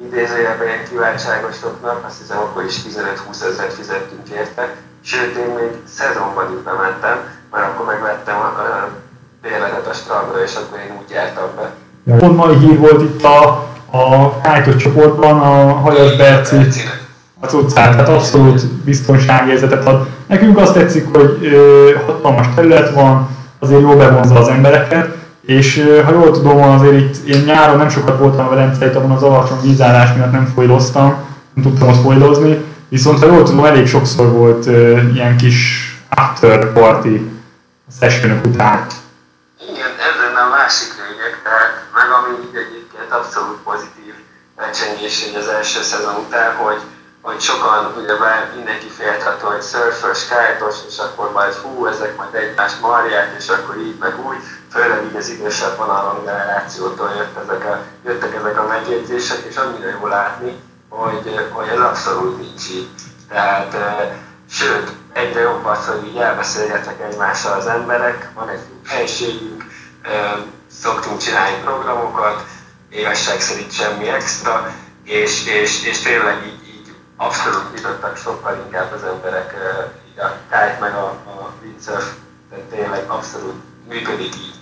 idézőjelben 0.06 0.66
ilyen 0.68 0.88
kiváltságosoknak, 0.90 1.98
azt 2.06 2.18
hiszem 2.20 2.38
akkor 2.44 2.62
is 2.70 2.76
15-20 2.86 3.48
ezeret 3.48 3.72
fizettünk 3.80 4.26
érte, 4.40 4.64
sőt 5.10 5.34
én 5.44 5.50
még 5.60 5.72
szezonban 5.98 6.46
is 6.54 6.60
bementem, 6.68 7.16
mert 7.52 7.66
akkor 7.68 7.84
megvettem 7.92 8.36
a, 8.46 8.48
a 8.64 8.88
bérletet 9.42 9.86
a 9.92 9.94
strandra, 10.00 10.38
és 10.46 10.54
akkor 10.60 10.78
én 10.84 10.92
úgy 11.00 11.10
jártam 11.16 11.48
be. 11.56 11.66
Pont 12.22 12.36
mai 12.36 12.56
hír 12.56 12.78
volt 12.78 13.02
itt 13.08 13.24
a, 13.24 13.38
a 14.00 14.04
kájtos 14.40 14.76
csoportban 14.76 15.36
a 15.40 15.72
Hajas 15.84 16.16
Berci 16.16 16.60
az 17.40 17.54
utcán, 17.54 17.90
tehát 17.90 18.08
abszolút 18.08 18.66
biztonságérzetet 18.66 19.86
ad. 19.86 20.06
Nekünk 20.26 20.58
azt 20.58 20.74
tetszik, 20.74 21.06
hogy 21.14 21.38
ö, 21.42 21.90
hatalmas 22.06 22.46
terület 22.54 22.94
van, 22.94 23.28
azért 23.58 23.80
jó 23.80 23.96
bevonza 23.96 24.34
az 24.38 24.48
embereket, 24.48 25.23
és 25.46 25.82
ha 26.04 26.12
jól 26.12 26.30
tudom, 26.30 26.62
azért 26.62 27.00
itt 27.00 27.26
én 27.26 27.42
nyáron 27.44 27.76
nem 27.76 27.88
sokat 27.88 28.18
voltam 28.18 28.46
a 28.46 28.90
tavon, 28.92 29.10
az 29.10 29.22
alacsony 29.22 29.60
vízállás 29.62 30.14
miatt 30.14 30.32
nem 30.32 30.52
folydoztam, 30.54 31.08
nem 31.54 31.64
tudtam 31.64 31.88
ott 31.88 32.02
folydozni, 32.02 32.64
viszont 32.88 33.18
ha 33.18 33.26
jól 33.26 33.42
tudom, 33.42 33.64
elég 33.64 33.86
sokszor 33.86 34.30
volt 34.30 34.66
uh, 34.66 35.14
ilyen 35.14 35.36
kis 35.36 35.88
after 36.08 36.72
party 36.72 37.14
a 37.88 37.92
sessionök 38.00 38.46
után. 38.46 38.86
Igen, 39.70 39.92
ez 40.08 40.14
lenne 40.22 40.40
a 40.40 40.50
másik 40.58 40.90
lényeg, 41.00 41.32
tehát 41.44 41.72
meg 41.96 42.08
ami 42.16 42.32
egyébként 42.62 43.10
abszolút 43.18 43.58
pozitív 43.64 44.14
lecsengés 44.60 45.16
az 45.40 45.48
első 45.48 45.82
szezon 45.82 46.14
után, 46.26 46.54
hogy 46.54 46.80
hogy 47.24 47.40
sokan 47.40 47.94
ugyebár 47.96 48.50
mindenki 48.54 48.88
félt 48.88 49.22
attól, 49.22 49.50
hogy 49.50 49.62
szörfös, 49.62 50.26
kájtos, 50.28 50.74
és 50.88 50.98
akkor 50.98 51.32
majd 51.32 51.52
hú, 51.52 51.86
ezek 51.86 52.16
majd 52.16 52.34
egymást 52.34 52.80
marják, 52.80 53.34
és 53.38 53.48
akkor 53.48 53.76
így 53.78 53.96
meg 54.00 54.26
úgy, 54.26 54.36
főleg 54.70 55.04
így 55.04 55.16
az 55.16 55.28
idősebb 55.28 55.76
vonalon 55.76 56.24
generációtól 56.24 57.10
jött 57.16 57.36
ezek 57.44 57.64
a, 57.64 57.82
jöttek 58.04 58.34
ezek 58.34 58.58
a 58.58 58.66
megjegyzések, 58.66 59.44
és 59.48 59.56
annyira 59.56 59.88
jó 59.88 60.06
látni, 60.06 60.56
hogy, 60.88 61.48
hogy 61.50 61.68
ez 61.68 61.80
abszolút 61.80 62.38
nincs 62.38 62.68
így. 62.68 62.88
Tehát, 63.28 63.76
sőt, 64.50 64.92
egyre 65.12 65.40
jobb 65.40 65.64
az, 65.64 65.86
hogy 65.86 66.06
így 66.06 66.16
elbeszélgetnek 66.16 67.00
egymással 67.00 67.52
az 67.52 67.66
emberek, 67.66 68.28
van 68.34 68.48
egy 68.48 68.62
helységünk, 68.86 69.64
szoktunk 70.80 71.18
csinálni 71.18 71.56
programokat, 71.62 72.44
évesség 72.88 73.40
szerint 73.40 73.72
semmi 73.72 74.08
extra, 74.08 74.72
és, 75.04 75.46
és, 75.46 75.84
és 75.84 75.98
tényleg 75.98 76.46
így 76.46 76.53
abszolút 77.26 77.74
nyitottak 77.74 78.16
sokkal 78.16 78.54
inkább 78.64 78.92
az 78.92 79.04
emberek 79.12 79.54
így 80.08 80.18
a 80.18 80.28
kite 80.42 80.78
meg 80.80 80.94
a, 80.94 81.06
a 81.06 81.52
windsurf, 81.62 82.12
tényleg 82.70 83.04
abszolút 83.06 83.58
működik 83.88 84.34
így 84.36 84.54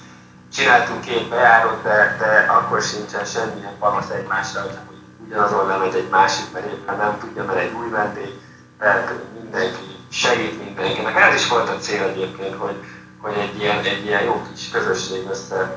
csináltunk 0.54 1.00
két 1.00 1.28
bejárót, 1.28 1.82
de, 1.82 2.16
de 2.18 2.52
akkor 2.56 2.82
sincsen 2.82 3.24
semmilyen 3.24 3.78
panasz 3.78 4.10
egymásra, 4.10 4.60
hogy 4.60 5.00
ugyanazon 5.26 5.66
lemegy 5.66 5.94
egy 5.94 6.08
másik, 6.10 6.44
mert 6.52 6.66
éppen 6.72 6.96
nem 6.96 7.18
tudja, 7.20 7.44
mert 7.44 7.58
egy 7.58 7.72
új 7.80 7.88
vendég, 7.88 8.30
tehát 8.78 9.14
mindenki 9.42 9.88
segít 10.08 10.64
mindenkinek. 10.64 11.16
Ez 11.16 11.34
is 11.34 11.48
volt 11.48 11.68
a 11.68 11.78
cél 11.78 12.02
egyébként, 12.02 12.54
hogy, 12.54 12.76
hogy 13.18 13.32
egy 13.44 13.60
ilyen, 13.60 13.78
egy 13.78 14.04
ilyen 14.06 14.22
jó 14.22 14.42
kis 14.50 14.70
közösség 14.70 15.22
össze 15.30 15.76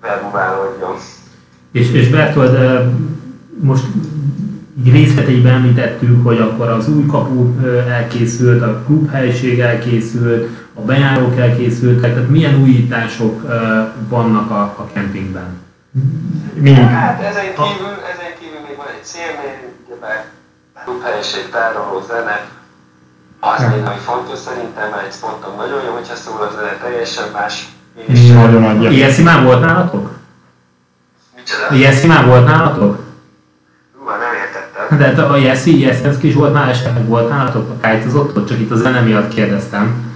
permuválódjon. 0.00 0.96
És, 1.72 1.90
és 1.90 2.08
Bertold, 2.08 2.54
most 3.60 3.84
részleteiben 4.84 5.52
említettük, 5.52 6.24
hogy 6.24 6.38
akkor 6.38 6.68
az 6.68 6.88
új 6.88 7.06
kapu 7.06 7.60
elkészült, 7.88 8.62
a 8.62 8.82
klubhelység 8.86 9.60
elkészült, 9.60 10.48
a 10.74 10.80
bejárók 10.80 11.38
elkészültek, 11.38 12.14
tehát 12.14 12.28
milyen 12.28 12.62
újítások 12.62 13.42
vannak 14.08 14.50
a, 14.50 14.60
a 14.62 14.88
kempingben? 14.92 15.58
Mi? 16.54 16.72
Hát 16.72 17.22
ezen 17.22 17.44
kívül, 17.44 17.94
ezen 18.12 18.32
kívül 18.40 18.60
még 18.68 18.76
van 18.76 18.86
egy 18.86 19.04
szélmérő, 19.04 19.68
ugyebár 19.86 20.24
klubhelyiség, 20.84 21.48
tároló 21.50 22.02
zene, 22.08 22.48
az 23.40 23.60
még 23.60 23.84
ami 23.86 23.98
fontos 23.98 24.38
szerintem, 24.38 24.90
mert 24.90 25.06
egy 25.06 25.12
spontom 25.12 25.56
nagyon 25.56 25.82
jó, 25.86 25.92
hogyha 25.92 26.14
szól 26.14 26.40
a 26.40 26.50
zene, 26.54 26.76
teljesen 26.82 27.24
más. 27.32 27.68
És 28.06 28.30
nagyon 28.30 28.64
adja. 28.64 28.90
Ilyen 28.90 29.10
szimán 29.10 29.44
volt 29.44 29.60
nálatok? 29.60 30.10
Micsoda? 31.36 31.74
Ilyen 31.74 31.92
szimán 31.92 32.26
volt 32.26 32.44
nálatok? 32.44 32.99
De 34.98 35.04
hát 35.04 35.18
a 35.18 35.36
Jesse, 35.36 35.70
Jeszenszki 35.70 36.28
is 36.28 36.34
volt 36.34 36.52
már 36.52 36.68
esetleg 36.68 37.06
volt 37.06 37.28
nálatok? 37.28 37.70
A 37.70 37.80
kájtozott 37.80 38.36
ott? 38.36 38.48
Csak 38.48 38.60
itt 38.60 38.70
a 38.70 38.76
zene 38.76 39.00
miatt 39.00 39.34
kérdeztem 39.34 40.10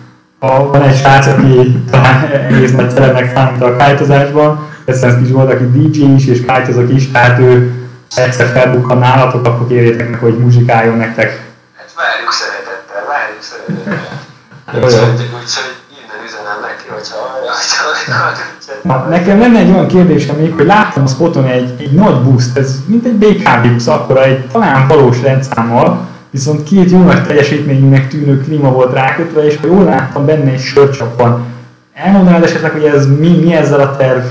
ha 0.46 0.66
van 0.66 0.82
egy 0.82 0.96
srác, 0.96 1.26
aki 1.26 1.82
talán 1.90 2.30
egész 2.30 2.72
nagy 2.72 2.90
szerepnek 2.90 3.32
számít 3.34 3.62
a 3.62 3.76
kájtozásban, 3.76 4.68
ez 4.84 5.04
is 5.22 5.30
volt, 5.30 5.52
aki 5.52 5.64
DJ 5.64 6.14
is 6.14 6.26
és 6.26 6.44
kájtozok 6.44 6.90
is, 6.90 7.10
tehát 7.10 7.38
ő 7.38 7.72
egyszer 8.14 8.46
felbukkan 8.46 8.98
nálatok, 8.98 9.46
akkor 9.46 9.68
kérjétek 9.68 10.10
meg, 10.10 10.20
hogy 10.20 10.38
muzsikáljon 10.38 10.96
nektek. 10.96 11.42
Hát 11.76 11.92
várjuk 11.96 12.32
szeretettel, 12.32 13.04
várjuk 13.08 13.42
szeretettel. 13.42 14.22
Úgyhogy 14.74 15.04
úgy, 15.14 15.28
innen 15.28 15.83
üzenem 16.24 16.60
neki, 16.60 16.88
hogyha 16.88 17.34
Na, 18.82 19.08
nekem 19.08 19.38
lenne 19.38 19.58
egy 19.58 19.70
olyan 19.70 19.88
kérdésem 19.88 20.36
még, 20.36 20.54
hogy 20.54 20.66
láttam 20.66 21.02
a 21.02 21.06
spoton 21.06 21.46
egy, 21.46 21.80
egy 21.80 21.92
nagy 21.92 22.20
buszt, 22.20 22.58
ez 22.58 22.76
mint 22.86 23.06
egy 23.06 23.14
BKB 23.14 23.72
busz, 23.72 23.86
akkor 23.86 24.18
egy 24.18 24.46
talán 24.46 24.88
valós 24.88 25.20
rendszámmal, 25.20 26.08
viszont 26.30 26.62
két 26.62 26.90
jó 26.90 27.02
nagy 27.02 27.26
teljesítményűnek 27.26 28.08
tűnő 28.08 28.42
klíma 28.42 28.70
volt 28.70 28.92
rákötve, 28.92 29.44
és 29.44 29.56
ha 29.56 29.66
jól 29.66 29.84
láttam, 29.84 30.26
benne 30.26 30.50
egy 30.50 30.60
sörcsap 30.60 31.18
van. 31.18 31.52
Elmondanád 31.94 32.42
esetleg, 32.42 32.72
hogy 32.72 32.84
ez 32.84 33.06
mi, 33.06 33.28
mi 33.44 33.54
ezzel 33.54 33.80
a 33.80 33.96
terv? 33.96 34.24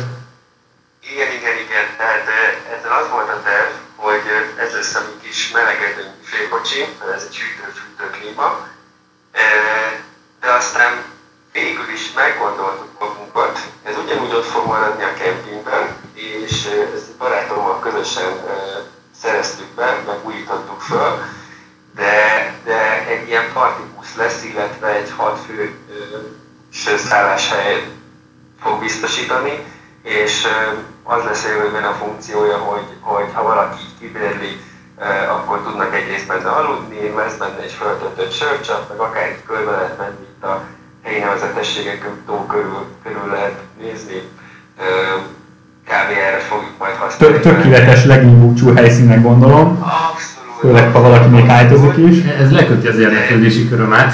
Igen, 1.13 1.29
igen, 1.37 1.55
igen. 1.65 1.85
Tehát 1.97 2.25
ezzel 2.73 2.93
az 3.01 3.07
volt 3.11 3.29
a 3.37 3.39
terv, 3.43 3.71
hogy 3.95 4.23
ez 4.63 4.71
lesz 4.73 4.95
a 4.95 5.01
mi 5.07 5.27
kis 5.27 5.51
melegedő 5.51 6.05
félkocsi, 6.23 6.81
ez 7.15 7.23
egy 7.27 7.37
hűtő-fűtő 7.39 8.05
klíma. 8.15 8.47
De 10.41 10.49
aztán 10.59 10.91
végül 11.53 11.89
is 11.93 12.13
meggondoltuk 12.13 12.99
magunkat, 12.99 13.59
ez 13.83 13.95
ugyanúgy 13.97 14.33
ott 14.33 14.45
fog 14.45 14.65
maradni 14.65 15.03
a 15.03 15.13
kempingben, 15.13 15.95
és 16.13 16.65
ezt 16.95 17.15
barátommal 17.17 17.79
közösen 17.79 18.31
szereztük 19.21 19.67
be, 19.75 20.03
meg 20.05 20.25
újítottuk 20.25 20.81
föl, 20.81 21.21
de, 21.95 22.53
de 22.63 23.07
egy 23.07 23.27
ilyen 23.27 23.51
partibusz 23.53 24.15
lesz, 24.15 24.43
illetve 24.43 24.87
egy 24.87 25.11
hat 25.17 25.39
fő 25.39 25.77
szálláshely 26.97 27.83
fog 28.61 28.79
biztosítani, 28.79 29.65
és 30.01 30.47
az 31.03 31.23
lesz 31.23 31.43
jövőben 31.43 31.83
a 31.83 31.93
funkciója, 31.93 32.57
hogy, 32.57 32.97
hogy 32.99 33.29
ha 33.33 33.43
valaki 33.43 33.77
így 33.81 33.99
kibérli, 33.99 34.61
akkor 35.29 35.61
tudnak 35.61 35.95
egy 35.95 36.07
részben 36.07 36.37
benne 36.37 36.49
aludni, 36.49 37.13
lesz 37.15 37.35
benne 37.35 37.61
egy 37.61 37.71
föltöltött 37.71 38.31
sörcsap, 38.31 38.89
meg 38.89 38.99
akár 38.99 39.29
itt 39.29 39.45
körbe 39.45 39.71
lehet 39.71 39.97
menni 39.97 40.21
itt 40.21 40.43
a 40.43 40.63
helyi 41.03 41.19
nevezetességek 41.19 42.09
tó 42.25 42.45
körül, 42.45 42.85
körül 43.03 43.27
lehet 43.31 43.59
nézni. 43.81 44.21
Kb. 45.85 46.09
erre 46.27 46.39
fogjuk 46.39 46.77
majd 46.77 46.95
használni. 46.95 47.39
Tökéletes 47.39 48.05
legénybúcsú 48.05 48.73
helyszínnek 48.75 49.21
gondolom. 49.21 49.67
Abszolút 49.81 50.43
Főleg, 50.59 50.91
ha 50.91 51.01
valaki 51.01 51.27
még 51.27 51.45
hájtozik 51.45 51.97
is. 51.97 52.23
Ez 52.23 52.51
leköti 52.51 52.87
az 52.87 52.97
érdeklődési 52.97 53.69
körömet. 53.69 54.13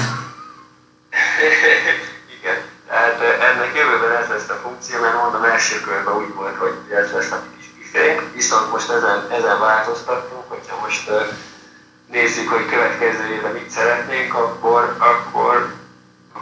Igen, 2.38 2.58
tehát 2.88 3.18
ennek 3.48 3.70
jövőben 3.78 4.12
ez 4.22 4.28
lesz 4.34 4.48
a 4.48 4.58
funkció, 4.62 5.00
mert 5.00 5.22
mondom, 5.22 5.42
első 5.42 5.80
körben 5.80 6.14
úgy 6.22 6.34
volt, 6.34 6.56
hogy 6.56 6.74
ez 7.00 7.08
lesz 7.16 7.30
a 7.30 7.40
kis 7.56 7.66
büfénk, 7.76 8.20
viszont 8.34 8.70
most 8.72 8.90
ezen, 8.90 9.18
ezen 9.38 9.58
változtattunk, 9.60 10.44
hogyha 10.54 10.76
most 10.84 11.04
nézzük, 12.12 12.48
hogy 12.54 12.66
következő 12.74 13.24
évben 13.34 13.52
mit 13.52 13.70
szeretnénk, 13.70 14.34
akkor, 14.34 14.82
akkor, 15.10 15.54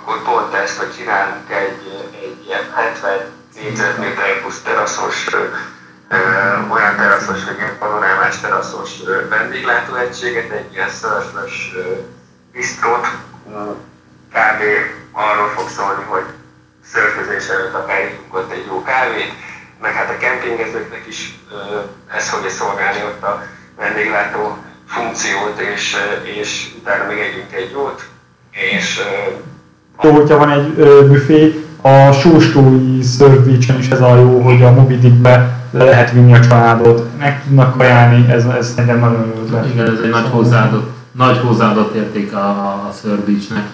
akkor 0.08 0.22
pont 0.22 0.54
ezt, 0.54 0.78
hogy 0.78 0.94
csinálunk 0.96 1.50
egy, 1.50 2.08
egy 2.22 2.44
ilyen 2.46 2.72
70 2.74 3.18
négyzetméter 3.54 4.40
plusz 4.40 4.62
teraszos 4.62 5.26
uh, 5.26 6.72
olyan 6.72 6.96
teraszos, 6.96 7.44
vagy 7.44 7.56
ilyen 7.56 7.78
panorámás 7.78 8.40
teraszos 8.40 8.90
vendéglátóegységet, 9.28 10.50
egy 10.50 10.72
ilyen 10.72 10.88
szörfös 10.88 11.72
bistrót 12.52 13.06
kb. 14.32 14.62
arról 15.12 15.48
fog 15.48 15.68
szólni, 15.68 16.02
hogy 16.02 16.24
szörfözés 16.92 17.48
előtt 17.48 17.74
akár 17.74 18.04
ígyunk 18.04 18.34
ott 18.34 18.52
egy 18.52 18.66
jó 18.66 18.82
kávét, 18.82 19.32
meg 19.80 19.92
hát 19.92 20.10
a 20.10 20.16
kempingezőknek 20.16 21.06
is 21.06 21.38
ez 22.14 22.28
fogja 22.28 22.50
szolgálni 22.50 23.02
ott 23.02 23.22
a 23.22 23.42
vendéglátó 23.76 24.56
funkciót, 24.86 25.60
és, 25.60 25.96
és 26.22 26.74
utána 26.78 27.04
még 27.04 27.18
együnk 27.18 27.52
egy 27.52 27.70
jót, 27.70 28.04
és 28.50 29.02
hogyha 30.06 30.38
van 30.38 30.50
egy 30.50 30.74
ö, 30.78 31.08
büfé, 31.08 31.66
a 31.82 32.12
sóstói 32.12 33.02
szörvícsen 33.02 33.78
is 33.78 33.88
ez 33.88 34.00
a 34.00 34.16
jó, 34.16 34.40
hogy 34.40 34.62
a 34.62 34.70
Mobidikbe 34.70 35.58
le 35.70 35.84
lehet 35.84 36.10
vinni 36.10 36.34
a 36.34 36.40
családot, 36.40 37.18
meg 37.18 37.42
tudnak 37.44 37.76
kajálni, 37.76 38.30
ez, 38.32 38.44
ez 38.44 38.68
szerintem 38.68 38.98
nagyon 38.98 39.32
jó 39.34 39.42
ötlet. 39.42 39.66
Igen, 39.66 39.90
ez 39.90 40.00
egy 40.04 40.10
nagy 40.10 40.28
hozzáadott, 40.30 40.90
nagy 41.12 41.38
hozzáadott 41.38 41.94
érték 41.94 42.32
a, 42.32 42.48
a 42.48 42.92
Beach-nek. 43.26 43.66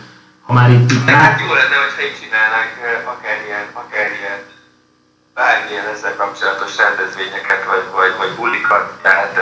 Ha 0.47 0.53
már 0.53 0.71
itt, 0.71 0.91
itt 0.91 1.09
Hát 1.09 1.41
jó 1.41 1.53
lenne, 1.61 1.77
hogyha 1.85 2.03
így 2.09 2.19
csinálnánk 2.21 2.71
akár 3.15 3.39
ilyen, 3.47 3.67
akár 3.83 4.07
ilyen 4.21 4.41
bármilyen 5.39 5.87
ezzel 5.95 6.15
kapcsolatos 6.23 6.73
rendezvényeket, 6.83 7.63
vagy, 7.71 7.85
vagy, 7.99 8.13
vagy 8.21 8.33
bulikat, 8.39 8.85
tehát 9.07 9.33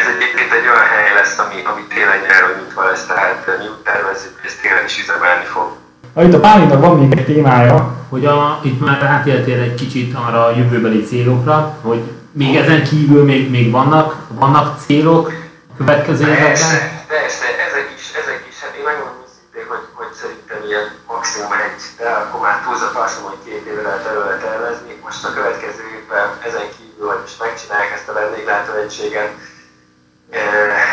ez 0.00 0.06
egyébként 0.14 0.52
egy 0.58 0.66
olyan 0.72 0.88
hely 0.92 1.10
lesz, 1.20 1.36
ami, 1.44 1.58
ami 1.70 1.82
télen 1.92 2.20
nyáron 2.26 2.52
nyitva 2.58 2.82
lesz, 2.90 3.04
tehát 3.10 3.58
mi 3.60 3.66
úgy 3.72 3.82
tervezzük, 3.88 4.32
hogy 4.36 4.50
ez 4.50 4.56
télen 4.62 4.84
is 4.90 4.96
üzemelni 5.02 5.46
fog. 5.54 5.68
Ah, 6.14 6.24
itt 6.26 6.38
a 6.38 6.40
Pálinak 6.46 6.80
van 6.86 6.98
még 6.98 7.18
egy 7.18 7.24
témája, 7.24 7.78
hogy 8.12 8.24
a, 8.26 8.60
itt 8.68 8.80
már 8.86 9.02
átéltél 9.02 9.60
egy 9.60 9.74
kicsit 9.82 10.14
arra 10.24 10.40
a 10.44 10.56
jövőbeli 10.58 11.02
célokra, 11.10 11.56
hogy 11.88 12.02
még 12.40 12.56
ezen 12.56 12.82
kívül 12.90 13.24
még, 13.24 13.50
még 13.50 13.66
vannak, 13.70 14.08
vannak 14.28 14.66
célok 14.86 15.24
a 15.72 15.74
következő 15.80 16.24
években? 16.24 16.46
Persze, 16.46 17.04
persze, 17.14 17.46
ezek 17.66 17.88
is, 17.96 18.04
ezek 18.22 18.40
is, 18.50 18.56
hát 18.62 18.74
én 18.78 18.84
megmondom 18.90 19.18
őszintén, 19.26 19.66
hogy, 19.72 19.84
hogy 19.98 20.12
szerintem 20.22 20.58
ilyen 20.68 20.86
maximum 21.12 21.52
egy, 21.66 21.82
de 21.98 22.08
akkor 22.22 22.40
már 22.46 22.56
túlzott 22.64 22.96
azt 23.04 23.14
mondom, 23.16 23.32
hogy 23.34 23.44
két 23.46 23.62
évre 23.70 23.82
lehet 23.88 24.06
előre 24.10 24.36
tervezni. 24.46 24.92
Most 25.06 25.22
a 25.28 25.34
következő 25.36 25.82
évben 25.96 26.26
ezen 26.48 26.66
kívül, 26.76 27.06
hogy 27.12 27.22
most 27.26 27.40
megcsinálják 27.44 27.92
ezt 27.96 28.10
a 28.10 28.16
vendéglátóegységet, 28.20 29.30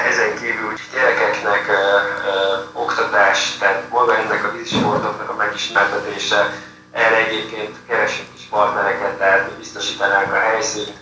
ezen 0.09 0.35
kívül 0.41 0.73
gyerekeknek 0.93 1.71
oktatás, 2.73 3.57
tehát 3.59 3.89
maga 3.89 4.17
ennek 4.17 4.43
a 4.45 4.51
vízisportoknak 4.51 5.29
a 5.29 5.35
megismertetése, 5.35 6.53
erre 6.91 7.15
egyébként 7.15 7.75
keresünk 7.87 8.27
is 8.37 8.43
partnereket, 8.49 9.17
tehát 9.17 9.49
mi 9.49 9.55
biztosítanánk 9.57 10.33
a 10.33 10.39
helyszínt, 10.39 10.93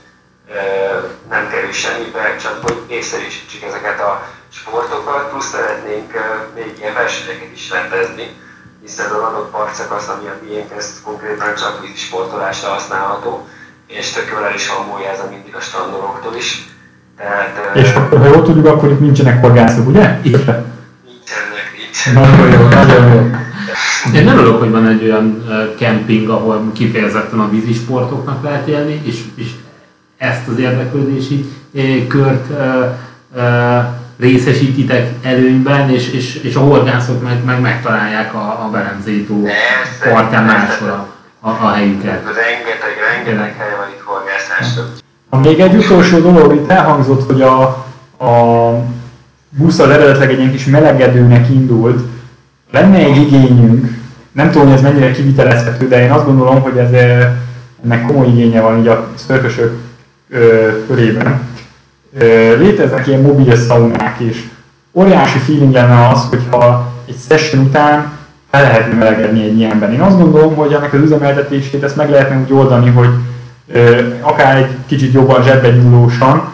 nem 1.30 1.50
kerül 1.50 1.72
semmibe, 1.72 2.36
csak 2.36 2.64
hogy 2.64 2.84
népszerűsítsük 2.88 3.64
ezeket 3.64 4.00
a 4.00 4.28
sportokat, 4.52 5.30
plusz 5.30 5.50
szeretnénk 5.50 6.14
még 6.56 6.78
ilyen 6.78 6.94
versenyeket 6.94 7.52
is 7.52 7.70
rendezni, 7.70 8.42
hiszen 8.82 9.12
az 9.12 9.22
adott 9.22 9.52
parkszakasz, 9.52 10.08
ami 10.08 10.28
a 10.28 10.38
miénk, 10.42 10.72
ez 10.72 11.02
konkrétan 11.04 11.56
csak 11.56 11.82
vízi 11.82 11.98
sportolásra 11.98 12.70
használható, 12.70 13.48
és 13.88 14.12
tök 14.12 14.30
jól 14.30 14.52
is 14.56 14.68
hangolja 14.68 15.10
ez 15.10 15.20
a 15.20 15.30
mindig 15.30 15.56
a 15.56 15.62
strandolóktól 15.62 16.36
is. 16.36 16.73
Tehát, 17.18 17.76
és 17.76 17.94
ha 17.94 18.26
jól 18.26 18.44
tudjuk, 18.44 18.66
akkor 18.66 18.92
itt 18.92 19.00
nincsenek 19.00 19.42
horgászok, 19.42 19.88
ugye? 19.88 20.20
Nincsenek, 20.24 20.66
nincsenek. 21.78 22.14
Nagyon 22.14 22.52
jó, 22.52 22.68
nagyon 22.68 23.14
jó. 23.14 23.30
Én 24.16 24.24
nem 24.24 24.38
örülök, 24.38 24.60
hogy 24.60 24.72
van 24.72 24.88
egy 24.88 25.04
olyan 25.04 25.44
kemping, 25.78 26.30
ahol 26.30 26.72
kifejezetten 26.74 27.40
a 27.40 27.50
vízisportoknak 27.50 28.44
lehet 28.44 28.68
élni, 28.68 29.02
és, 29.04 29.24
és 29.36 29.48
ezt 30.18 30.48
az 30.48 30.60
érdeklődési 30.60 31.46
kört 32.08 32.46
részesítitek 34.20 35.10
előnyben, 35.22 35.90
és, 35.90 36.10
és, 36.10 36.36
és 36.36 36.56
a 36.56 36.60
horgászok 36.60 37.24
meg, 37.24 37.44
meg 37.44 37.62
megtalálják 37.62 38.34
a, 38.34 38.66
a 38.66 38.70
Berencei 38.72 39.26
tó 39.26 39.48
partján 40.10 40.44
máshol 40.44 40.90
a, 40.90 41.08
a, 41.40 41.50
a 41.50 41.72
helyüket. 41.72 42.24
Rengeteg, 42.24 42.96
rengeteg 43.10 43.56
hely 43.58 43.76
van 43.78 43.88
itt 43.96 44.02
horgászásra. 44.04 44.33
Még 45.42 45.60
egy 45.60 45.76
utolsó 45.76 46.20
dolog, 46.20 46.56
itt 46.56 46.70
elhangzott, 46.70 47.32
hogy 47.32 47.42
a, 47.42 47.62
a 48.26 48.72
busz 49.50 49.80
az 49.80 49.90
eredetileg 49.90 50.32
egy 50.32 50.40
ilyen 50.40 50.52
kis 50.52 50.66
melegedőnek 50.66 51.50
indult. 51.50 52.00
Lenne 52.72 52.98
egy 52.98 53.18
igényünk, 53.18 53.98
nem 54.32 54.52
tudom, 54.52 54.68
hogy 54.68 54.76
ez 54.76 54.82
mennyire 54.82 55.12
kivitelezhető, 55.12 55.88
de 55.88 56.04
én 56.04 56.12
azt 56.12 56.26
gondolom, 56.26 56.62
hogy 56.62 56.78
ez, 56.78 56.92
ennek 57.84 58.06
komoly 58.06 58.28
igénye 58.28 58.62
van 58.62 58.80
így 58.80 58.88
a 58.88 59.08
szörfösök 59.16 59.78
körében. 60.88 61.42
Léteznek 62.58 63.08
ilyen 63.08 63.22
mobil 63.22 63.56
szaunák 63.56 64.20
is. 64.20 64.50
Óriási 64.92 65.38
feeling 65.38 65.74
lenne 65.74 66.08
az, 66.08 66.28
hogyha 66.30 66.92
egy 67.08 67.16
session 67.30 67.64
után 67.64 68.12
fel 68.50 68.62
lehetne 68.62 68.98
melegedni 68.98 69.44
egy 69.44 69.58
ilyenben. 69.58 69.94
Én 69.94 70.02
azt 70.02 70.18
gondolom, 70.18 70.56
hogy 70.56 70.74
ennek 70.74 70.94
az 70.94 71.00
üzemeltetését 71.00 71.84
ezt 71.84 71.96
meg 71.96 72.10
lehetne 72.10 72.40
úgy 72.42 72.54
oldani, 72.54 72.90
hogy 72.90 73.10
akár 74.22 74.58
egy 74.58 74.76
kicsit 74.86 75.14
jobban 75.14 75.44
zsebbe 75.44 75.70
nyúlósan 75.70 76.52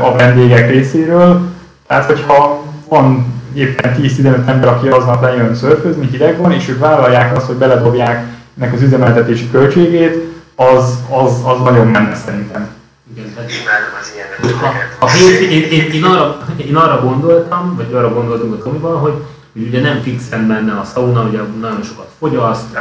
a 0.00 0.16
vendégek 0.16 0.70
részéről. 0.70 1.40
Tehát, 1.86 2.04
hogyha 2.04 2.62
van 2.88 3.34
éppen 3.54 3.94
10-15 3.98 4.46
ember, 4.46 4.68
aki 4.68 4.88
aznap 4.88 5.22
lejön 5.22 5.54
szörfözni, 5.54 6.06
hideg 6.06 6.38
van, 6.38 6.52
és 6.52 6.68
ők 6.68 6.78
vállalják 6.78 7.36
azt, 7.36 7.46
hogy 7.46 7.56
beledobják 7.56 8.26
ennek 8.58 8.72
az 8.72 8.82
üzemeltetési 8.82 9.50
költségét, 9.50 10.30
az, 10.54 10.98
az, 11.08 11.32
az 11.44 11.60
nagyon 11.64 11.86
menne 11.86 12.14
szerintem. 12.14 12.68
Igen, 13.14 13.34
tehát 13.34 13.50
Imádom 13.50 13.94
az 14.00 14.12
ilyeneket. 14.14 14.96
a 14.98 15.10
hétfő, 15.10 15.44
én, 15.44 15.62
én, 15.62 15.92
én, 15.92 16.04
arra, 16.04 16.36
én 16.56 16.76
arra 16.76 17.00
gondoltam, 17.00 17.76
vagy 17.76 17.92
arra 17.92 18.12
gondoltunk 18.14 18.54
a 18.54 18.62
Tomival, 18.62 18.96
hogy, 18.96 19.14
hogy 19.52 19.62
ugye 19.62 19.80
nem 19.80 20.00
fixen 20.02 20.46
benne 20.46 20.72
a 20.72 20.84
sauna, 20.94 21.22
ugye 21.22 21.38
nagyon 21.60 21.82
sokat 21.82 22.08
fogyaszt, 22.18 22.78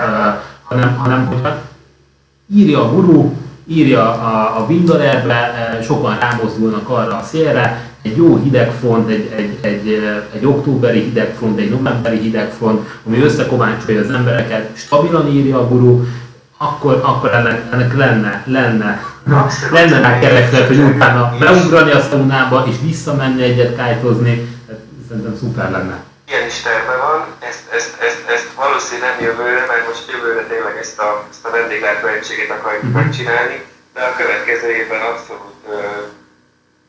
hanem, 0.63 0.95
hanem 0.95 1.25
hogy 1.25 1.39
hát 1.43 1.68
írja 2.55 2.83
a 2.83 2.93
guru, 2.93 3.33
írja 3.67 4.01
a, 4.01 4.59
a 4.59 4.65
Windolerbe, 4.69 5.79
sokan 5.83 6.17
rámozdulnak 6.19 6.89
arra 6.89 7.17
a 7.17 7.23
szélre, 7.23 7.87
egy 8.01 8.17
jó 8.17 8.37
hidegfront, 8.37 9.09
egy, 9.09 9.31
egy, 9.35 9.57
egy, 9.61 10.01
egy 10.33 10.45
októberi 10.45 10.99
hidegfront, 10.99 11.59
egy 11.59 11.69
novemberi 11.69 12.17
hidegfront, 12.17 12.87
ami 13.05 13.21
összekovácsolja 13.21 14.01
az 14.01 14.11
embereket, 14.11 14.77
stabilan 14.77 15.27
írja 15.27 15.59
a 15.59 15.67
guru, 15.67 16.03
akkor, 16.57 17.01
akkor 17.03 17.33
ennek, 17.33 17.67
ennek 17.71 17.97
lenne, 17.97 18.43
lenne, 18.45 19.01
lenne 19.71 19.99
rá 19.99 20.19
kereslet, 20.19 20.67
hogy 20.67 20.79
utána 20.79 21.33
beugrani 21.39 21.91
a 21.91 22.01
szaunába 22.01 22.65
és 22.69 22.75
visszamenni 22.83 23.41
egyet 23.41 23.75
kájtozni, 23.75 24.47
szerintem 25.07 25.35
szuper 25.39 25.71
lenne. 25.71 26.08
Ilyen 26.29 26.45
is 26.45 26.61
terve 26.61 26.95
van, 27.07 27.19
ezt, 27.49 27.63
ezt, 27.77 27.93
ezt, 28.07 28.21
ezt 28.35 28.49
valószínűleg 28.55 29.09
nem 29.09 29.25
jövőre, 29.27 29.65
mert 29.71 29.87
most 29.87 30.11
jövőre 30.11 30.43
tényleg 30.51 30.77
ezt 30.77 30.99
a, 30.99 31.09
ezt 31.31 31.45
a 31.45 31.49
vendéglátóegységet 31.57 32.51
akarjuk 32.57 32.83
uh-huh. 32.83 33.01
megcsinálni, 33.01 33.57
de 33.93 34.01
a 34.01 34.15
következő 34.19 34.69
évben 34.79 35.01
abszolút 35.11 35.59
uh, 35.67 35.73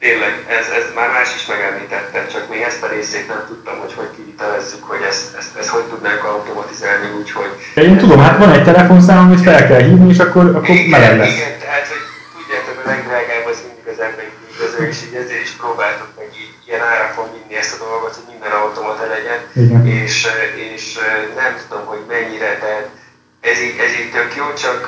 tényleg, 0.05 0.33
ez, 0.59 0.67
ez 0.79 0.87
már 0.99 1.09
más 1.17 1.31
is 1.39 1.45
megemlítette, 1.53 2.19
csak 2.35 2.45
még 2.53 2.61
ezt 2.71 2.83
a 2.87 2.93
részét 2.97 3.29
nem 3.33 3.43
tudtam, 3.49 3.77
hogy 3.83 3.95
hogy 3.99 4.11
kivitelezzük, 4.17 4.83
hogy 4.91 5.03
ezt, 5.11 5.27
ezt, 5.41 5.53
ezt 5.61 5.73
hogy 5.75 5.87
tudnánk 5.93 6.23
automatizálni 6.25 7.09
úgy, 7.19 7.31
hogy... 7.39 7.53
De 7.75 7.83
én 7.83 7.99
tudom, 7.99 8.21
hát 8.27 8.39
van 8.39 8.53
egy 8.53 8.65
telefonszám, 8.71 9.19
amit 9.25 9.47
fel 9.49 9.67
kell 9.69 9.83
hívni, 9.89 10.11
és 10.15 10.19
akkor, 10.27 10.45
akkor 10.57 10.75
igen, 10.75 11.17
lesz. 11.17 11.35
Igen, 11.37 11.55
tehát, 11.65 11.87
hogy 11.93 12.05
tudjátok, 12.37 12.77
a 12.83 12.89
legdrágább 12.91 13.47
az 13.53 13.59
mindig 13.67 13.87
az 13.95 14.01
emberi 14.09 14.33
üldöző, 14.49 14.81
és 14.91 14.99
így 15.07 15.17
ezért 15.23 15.45
is 15.49 15.53
próbáltuk 15.63 16.11
meg 16.19 16.29
így 16.43 16.55
ilyen 16.67 16.83
árakon 16.93 17.27
vinni 17.35 17.55
ezt 17.63 17.75
a 17.77 17.79
dolgot, 17.85 18.15
hogy 18.19 18.29
automata 18.71 19.07
legyen, 19.17 19.41
Igen. 19.65 19.87
és, 19.87 20.27
és 20.75 20.99
nem 21.43 21.53
tudom, 21.69 21.85
hogy 21.93 22.03
mennyire, 22.09 22.51
tehát 22.63 22.89
ez 23.51 23.59
így, 23.67 23.77
ez 23.87 23.93
így 24.01 24.11
tök 24.17 24.31
jó, 24.41 24.47
csak 24.65 24.81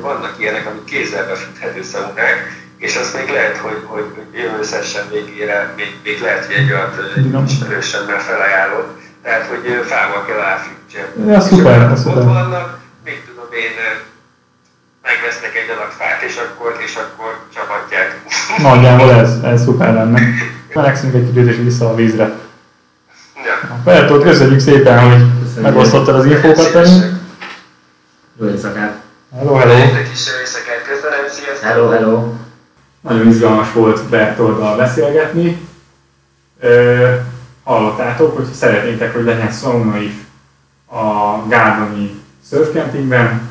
vannak 0.00 0.34
ilyenek, 0.38 0.66
amik 0.66 0.84
kézzel 0.84 1.26
befűthető 1.26 1.82
szaunák, 1.82 2.36
és 2.78 2.96
azt 2.96 3.14
még 3.18 3.28
lehet, 3.36 3.56
hogy, 3.56 3.80
hogy 3.92 4.06
jövő 4.32 4.62
session 4.62 5.06
végére 5.12 5.72
még, 5.76 5.90
még 6.04 6.20
lehet, 6.20 6.44
hogy 6.46 6.54
egy 6.54 6.72
olyat 6.72 7.50
ismerősemmel 7.50 8.20
felajánlott. 8.20 8.90
Tehát, 9.22 9.46
hogy 9.46 9.64
fával 9.84 10.24
kell 10.26 10.40
elfűtse. 10.40 11.02
Ja, 11.26 11.40
szuper, 11.40 11.90
és 11.94 11.98
szuper. 11.98 12.16
Ott 12.16 12.24
vannak, 12.24 12.78
még 13.04 13.24
tudom 13.28 13.48
én, 13.52 13.74
megvesznek 15.02 15.54
egy 15.60 15.70
adag 15.74 15.90
fát, 16.00 16.22
és 16.28 16.36
akkor, 16.44 16.76
és 16.86 16.94
akkor 17.02 17.32
csapatják. 17.54 18.08
Nagyjából 18.68 19.10
ez, 19.12 19.30
ez 19.42 19.62
szuper 19.62 19.94
lenne. 19.94 20.20
Melegszünk 20.74 21.14
egy 21.14 21.26
kicsit 21.26 21.48
és 21.48 21.56
vissza 21.56 21.88
a 21.88 21.94
vízre. 21.94 22.26
Bertolt, 23.84 24.22
köszönjük 24.22 24.60
szépen, 24.60 25.10
hogy 25.10 25.62
megosztottad 25.62 26.14
az 26.14 26.24
infókat 26.24 26.72
velünk. 26.72 27.18
Jó 28.40 28.48
éjszakát! 28.48 29.02
Hello, 29.36 29.54
hello! 29.54 29.78
Nektek 29.78 30.10
is 30.12 30.26
jó 30.26 30.40
éjszakát, 30.40 30.82
köszönöm, 30.82 31.28
sziasztok! 31.28 31.68
Hello, 31.68 31.88
hello! 31.88 32.32
Nagyon 33.00 33.28
izgalmas 33.28 33.72
volt 33.72 34.08
Bertolddal 34.08 34.76
beszélgetni. 34.76 35.68
Ö, 36.60 37.14
hallottátok, 37.64 38.36
hogy 38.36 38.52
szeretnétek, 38.52 39.14
hogy 39.14 39.24
legyen 39.24 39.52
szauna 39.52 39.96
is 39.96 40.12
a 40.86 41.46
Gárdoni 41.48 42.22
surfcampingben, 42.50 43.48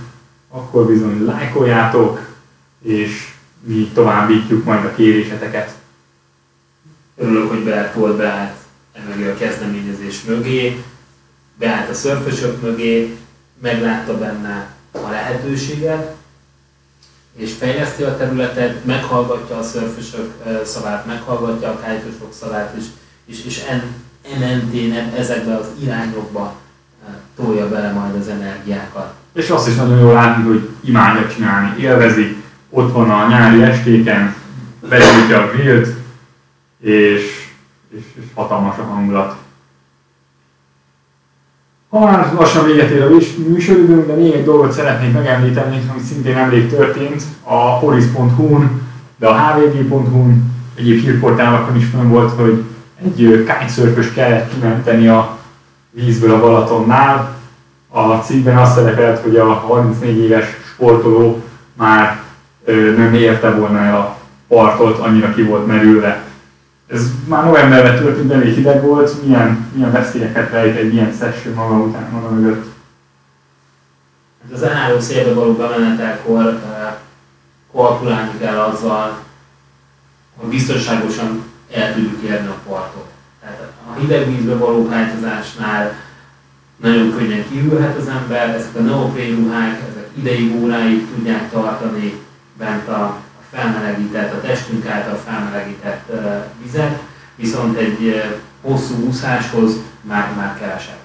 akkor 0.49 0.85
bizony 0.85 1.25
lájkoljátok, 1.25 2.19
és 2.83 3.33
mi 3.63 3.91
továbbítjuk 3.93 4.63
majd 4.63 4.85
a 4.85 4.95
kéréseteket. 4.95 5.71
Örülök, 7.15 7.49
hogy 7.49 7.63
Bertolt 7.63 8.17
beállt 8.17 8.56
emögé 9.05 9.29
a 9.29 9.37
kezdeményezés 9.37 10.23
mögé, 10.23 10.83
beállt 11.59 11.89
a 11.89 11.93
szörfösök 11.93 12.61
mögé, 12.61 13.17
meglátta 13.61 14.17
benne 14.17 14.69
a 14.91 15.09
lehetőséget, 15.09 16.15
és 17.35 17.53
fejleszti 17.59 18.03
a 18.03 18.17
területet, 18.17 18.85
meghallgatja 18.85 19.57
a 19.57 19.63
szörfösök 19.63 20.33
szavát, 20.65 21.05
meghallgatja 21.05 21.69
a 21.69 21.79
kájtosok 21.79 22.33
szavát, 22.39 22.75
és, 22.77 22.83
és, 23.25 23.45
és 23.45 23.63
en, 23.69 23.83
en 24.41 25.13
ezekbe 25.17 25.55
az 25.55 25.67
irányokba 25.81 26.55
tolja 27.35 27.69
bele 27.69 27.91
majd 27.91 28.15
az 28.15 28.27
energiákat. 28.27 29.13
És 29.33 29.49
azt 29.49 29.67
is 29.67 29.75
nagyon 29.75 29.99
jól 29.99 30.13
látni, 30.13 30.43
hogy 30.43 30.69
imádja 30.83 31.27
csinálni, 31.27 31.81
élvezi, 31.81 32.43
ott 32.69 32.91
van 32.91 33.09
a 33.09 33.27
nyári 33.27 33.61
estéken, 33.61 34.35
begyújtja 34.89 35.41
a 35.41 35.51
grillt, 35.51 35.95
és, 36.79 37.36
és, 37.89 38.03
és 38.15 38.23
hatalmas 38.33 38.77
a 38.77 38.83
hangulat. 38.83 39.35
Ha 41.89 41.99
már 41.99 42.33
lassan 42.33 42.65
véget 42.65 42.89
ér 42.89 43.01
a 43.01 43.09
műsoridőnk, 43.49 44.07
de 44.07 44.13
még 44.13 44.33
egy 44.33 44.43
dolgot 44.43 44.71
szeretnék 44.71 45.13
megemlíteni, 45.13 45.89
ami 45.91 46.01
szintén 46.03 46.33
nemrég 46.33 46.69
történt, 46.69 47.23
a 47.43 47.79
polis.hu-n, 47.79 48.81
de 49.17 49.27
a 49.27 49.33
hvg.hu-n, 49.33 50.53
egyéb 50.75 50.99
hírportálokon 50.99 51.75
is 51.75 51.85
fönn 51.85 52.09
volt, 52.09 52.31
hogy 52.31 52.63
egy 53.03 53.45
kitesurfös 53.45 54.13
kellett 54.13 54.53
kimenteni 54.53 55.07
a 55.07 55.37
vízből 55.91 56.33
a 56.33 56.39
Balatonnál. 56.39 57.35
A 57.89 58.15
cikkben 58.15 58.57
azt 58.57 58.75
szerepelt, 58.75 59.19
hogy 59.19 59.35
a 59.35 59.53
34 59.53 60.17
éves 60.17 60.45
sportoló 60.73 61.43
már 61.73 62.21
nem 62.97 63.13
érte 63.13 63.51
volna 63.51 63.79
el 63.79 63.95
a 63.95 64.17
partot, 64.47 64.97
annyira 64.97 65.33
ki 65.33 65.43
volt 65.43 65.67
merülve. 65.67 66.26
Ez 66.87 67.11
már 67.27 67.43
novemberben 67.43 67.97
történt, 67.97 68.31
elég 68.31 68.53
hideg 68.53 68.83
volt, 68.83 69.23
milyen, 69.23 69.69
milyen 69.73 69.91
veszélyeket 69.91 70.51
rejt 70.51 70.75
egy 70.75 70.93
ilyen 70.93 71.13
session 71.19 71.53
maga 71.53 71.75
után, 71.75 72.09
maga 72.11 72.29
mögött? 72.29 72.65
Hát 74.43 74.51
az 74.53 74.61
enálló 74.61 74.99
szélbe 74.99 75.33
való 75.33 75.53
bemenetelkor 75.53 76.43
uh, 76.43 76.97
kalkulálni 77.71 78.37
kell 78.39 78.59
azzal, 78.59 79.19
hogy 80.35 80.49
biztonságosan 80.49 81.43
el 81.73 81.93
tudjuk 81.93 82.21
érni 82.21 82.47
a 82.47 82.59
partot. 82.67 83.07
Tehát 83.41 83.71
a 83.89 83.99
hideg 83.99 84.27
vízbe 84.27 84.55
való 84.55 84.87
hájtozásnál 84.87 85.93
nagyon 86.75 87.17
könnyen 87.17 87.49
kívülhet 87.49 87.97
az 87.97 88.07
ember, 88.07 88.49
ezek 88.49 88.75
a 88.75 88.79
neoprén 88.79 89.35
ruhák, 89.35 89.81
ezek 89.89 90.09
ideig, 90.17 90.55
óráig 90.55 91.07
tudják 91.13 91.49
tartani 91.51 92.21
bent 92.57 92.87
a 92.87 93.21
felmelegített, 93.51 94.33
a 94.33 94.41
testünk 94.41 94.87
által 94.87 95.21
felmelegített 95.25 96.11
vizet, 96.63 97.01
viszont 97.35 97.77
egy 97.77 98.23
hosszú 98.61 99.05
úszáshoz 99.07 99.71
már, 100.01 100.33
már 100.35 100.57
keresek. 100.59 100.97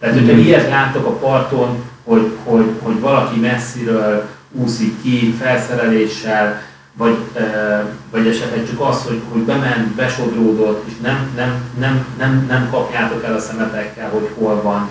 Tehát, 0.00 0.14
hogyha 0.14 0.36
ilyet 0.36 0.68
láttok 0.68 1.06
a 1.06 1.16
parton, 1.16 1.84
hogy, 2.04 2.36
hogy, 2.44 2.72
hogy 2.82 3.00
valaki 3.00 3.40
messziről 3.40 4.28
úszik 4.52 5.02
ki 5.02 5.34
felszereléssel, 5.40 6.62
vagy, 6.92 7.16
vagy 8.10 8.26
esetleg 8.26 8.66
csak 8.66 8.80
az, 8.80 9.02
hogy, 9.02 9.22
hogy 9.32 9.40
bement, 9.40 9.94
besodródott, 9.94 10.86
és 10.88 10.92
nem, 11.02 11.32
nem, 11.36 11.64
nem, 11.78 12.06
nem, 12.18 12.44
nem 12.48 12.68
kapjátok 12.70 13.24
el 13.24 13.34
a 13.34 13.40
szemetekkel, 13.40 14.10
hogy 14.10 14.30
hol 14.38 14.62
van, 14.62 14.88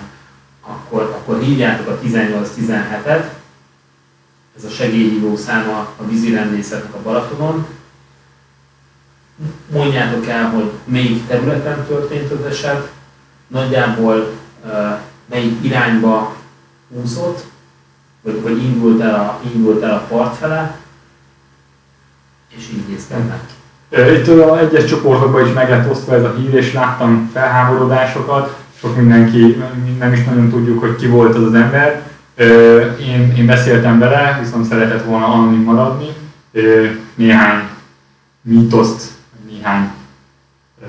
akkor, 0.66 1.02
akkor 1.02 1.42
hívjátok 1.42 1.88
a 1.88 1.98
18-17-et, 2.06 3.22
ez 4.58 4.64
a 4.64 4.74
segélyhívó 4.74 5.36
száma 5.36 5.78
a 5.78 6.06
vízirendészetnek 6.08 6.94
a 6.94 7.02
Balatonon. 7.02 7.66
Mondjátok 9.72 10.26
el, 10.26 10.50
hogy 10.50 10.70
melyik 10.84 11.26
területen 11.26 11.84
történt 11.86 12.32
az 12.32 12.44
eset, 12.44 12.90
nagyjából 13.46 14.30
melyik 15.26 15.64
irányba 15.64 16.34
úszott, 16.88 17.44
vagy, 18.22 18.42
vagy 18.42 18.62
indult, 18.62 19.00
el 19.00 19.14
a, 19.14 19.40
indult 19.54 19.82
el 19.82 19.94
a 19.94 20.06
part 20.08 20.36
fele, 20.36 20.78
és 22.56 22.68
így 22.72 22.88
nézkednek. 22.88 23.42
Itt 23.90 24.28
a 24.28 24.58
egyes 24.58 24.84
csoportokban 24.84 25.46
is 25.46 25.52
meg 25.52 25.70
lett 25.70 25.90
osztva 25.90 26.14
ez 26.14 26.24
a 26.24 26.34
hír, 26.34 26.54
és 26.54 26.72
láttam 26.72 27.30
felháborodásokat, 27.32 28.56
sok 28.80 28.96
mindenki, 28.96 29.62
nem 29.98 30.12
is 30.12 30.24
nagyon 30.24 30.50
tudjuk, 30.50 30.80
hogy 30.80 30.96
ki 30.96 31.06
volt 31.06 31.34
az 31.34 31.42
az 31.42 31.54
ember, 31.54 32.07
én, 33.00 33.34
én 33.36 33.46
beszéltem 33.46 33.98
vele, 33.98 34.38
viszont 34.42 34.64
szeretett 34.64 35.04
volna 35.04 35.26
anonim 35.26 35.62
maradni. 35.62 36.08
Néhány 37.14 37.68
mítoszt, 38.42 39.10
néhány 39.50 39.90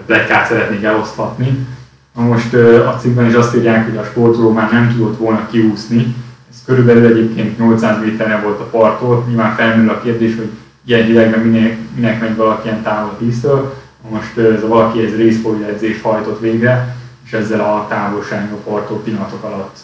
plekkát 0.05 0.47
szeretnék 0.47 0.83
elosztatni. 0.83 1.67
Na 2.15 2.21
most 2.21 2.53
a 2.53 2.97
cikkben 2.99 3.25
is 3.25 3.33
azt 3.33 3.55
írják, 3.55 3.85
hogy 3.85 3.97
a 3.97 4.03
sportoló 4.03 4.51
már 4.51 4.71
nem 4.71 4.93
tudott 4.95 5.17
volna 5.17 5.47
kiúszni. 5.51 6.15
Ez 6.51 6.57
körülbelül 6.65 7.05
egyébként 7.05 7.57
800 7.57 7.99
méterre 8.01 8.39
volt 8.39 8.59
a 8.59 8.69
parttól. 8.69 9.25
Nyilván 9.27 9.55
felmerül 9.55 9.89
a 9.89 10.01
kérdés, 10.01 10.35
hogy 10.35 10.49
ilyen 10.85 11.05
hidegben 11.05 11.39
minek, 11.39 11.77
minek 11.95 12.21
megy 12.21 12.35
valaki 12.35 12.67
ilyen 12.67 12.81
távol 12.81 13.09
a 13.09 13.23
víztől. 13.23 13.73
Most 14.09 14.37
ez 14.37 14.63
a 14.63 14.67
valaki 14.67 14.99
részfolya 14.99 15.67
edzést 15.67 16.01
hajtott 16.01 16.39
végre, 16.39 16.95
és 17.25 17.33
ezzel 17.33 17.59
a 17.59 17.85
távolság 17.89 18.51
a 18.51 18.69
parttól 18.69 19.01
pillanatok 19.03 19.43
alatt 19.43 19.77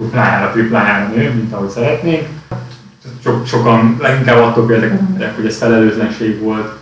duplájára, 0.00 0.50
triplájára 0.50 1.08
nő, 1.14 1.32
mint 1.34 1.52
ahogy 1.52 1.68
szeretnénk. 1.68 2.28
Sok, 3.22 3.46
sokan 3.46 3.96
leginkább 4.00 4.42
attól 4.42 4.72
emberek, 4.72 5.36
hogy 5.36 5.46
ez 5.46 5.56
felelőtlenség 5.56 6.40
volt, 6.40 6.72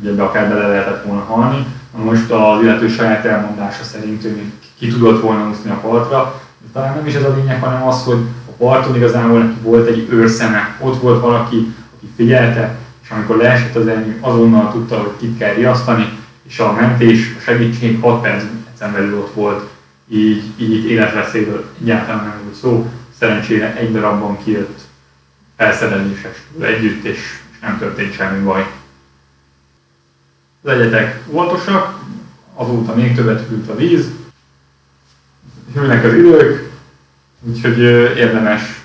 ugye 0.00 0.10
ebbe 0.10 0.22
akár 0.22 0.48
bele 0.48 0.66
lehetett 0.66 1.04
volna 1.04 1.22
halni. 1.22 1.66
Most 2.04 2.30
az 2.30 2.62
illető 2.62 2.88
saját 2.88 3.24
elmondása 3.24 3.82
szerint 3.82 4.24
ő 4.24 4.52
ki 4.78 4.88
tudott 4.88 5.22
volna 5.22 5.48
úszni 5.48 5.70
a 5.70 5.74
partra, 5.74 6.40
de 6.60 6.68
talán 6.72 6.96
nem 6.96 7.06
is 7.06 7.14
ez 7.14 7.24
a 7.24 7.34
lényeg, 7.36 7.62
hanem 7.62 7.86
az, 7.86 8.04
hogy 8.04 8.18
a 8.48 8.52
parton 8.58 8.96
igazából 8.96 9.38
neki 9.38 9.60
volt 9.62 9.88
egy 9.88 10.08
őrszeme, 10.10 10.76
ott 10.80 11.00
volt 11.00 11.20
valaki, 11.20 11.74
aki 11.96 12.12
figyelte, 12.16 12.76
és 13.02 13.10
amikor 13.10 13.36
leesett 13.36 13.74
az 13.74 13.86
elnyő, 13.86 14.18
azonnal 14.20 14.72
tudta, 14.72 14.96
hogy 14.96 15.12
kit 15.20 15.38
kell 15.38 15.54
riasztani, 15.54 16.18
és 16.48 16.58
a 16.58 16.72
mentés, 16.72 17.34
a 17.38 17.40
segítség 17.40 18.00
6 18.00 18.22
percen 18.22 18.92
belül 18.92 19.18
ott 19.18 19.34
volt 19.34 19.71
így, 20.12 20.42
így 20.56 20.84
életveszélyről 20.84 21.64
egyáltalán 21.80 22.24
nem 22.24 22.40
volt 22.42 22.54
szó. 22.54 22.90
Szerencsére 23.18 23.76
egy 23.76 23.92
darabban 23.92 24.38
kijött 24.44 24.80
felszereléses 25.56 26.36
együtt, 26.60 27.04
és, 27.04 27.40
nem 27.60 27.78
történt 27.78 28.14
semmi 28.14 28.44
baj. 28.44 28.66
Legyetek 30.62 31.22
óvatosak, 31.30 31.98
azóta 32.54 32.94
még 32.94 33.14
többet 33.14 33.48
hűlt 33.48 33.68
a 33.68 33.76
víz, 33.76 34.10
hűlnek 35.74 36.04
az 36.04 36.14
idők, 36.14 36.70
úgyhogy 37.40 37.78
érdemes 38.16 38.80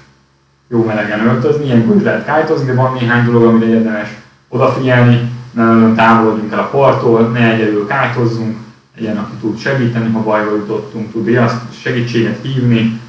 jó 0.67 0.83
melegen 0.83 1.27
öltözni, 1.27 1.65
ilyenkor 1.65 1.95
is 1.95 2.03
lehet 2.03 2.25
kájtozni, 2.25 2.65
de 2.65 2.73
van 2.73 2.93
néhány 2.93 3.25
dolog, 3.25 3.43
amire 3.43 3.65
érdemes 3.65 4.09
odafigyelni, 4.47 5.31
ne 5.51 5.63
nagyon 5.63 5.95
távolodjunk 5.95 6.51
el 6.51 6.59
a 6.59 6.69
parttól, 6.69 7.27
ne 7.27 7.51
egyedül 7.53 7.87
kájtozzunk, 7.87 8.57
legyen, 8.97 9.17
aki 9.17 9.35
tud 9.41 9.59
segíteni, 9.59 10.11
ha 10.11 10.23
bajba 10.23 10.55
jutottunk, 10.55 11.11
tud 11.11 11.35
azt 11.35 11.79
segítséget 11.81 12.39
hívni, 12.41 13.01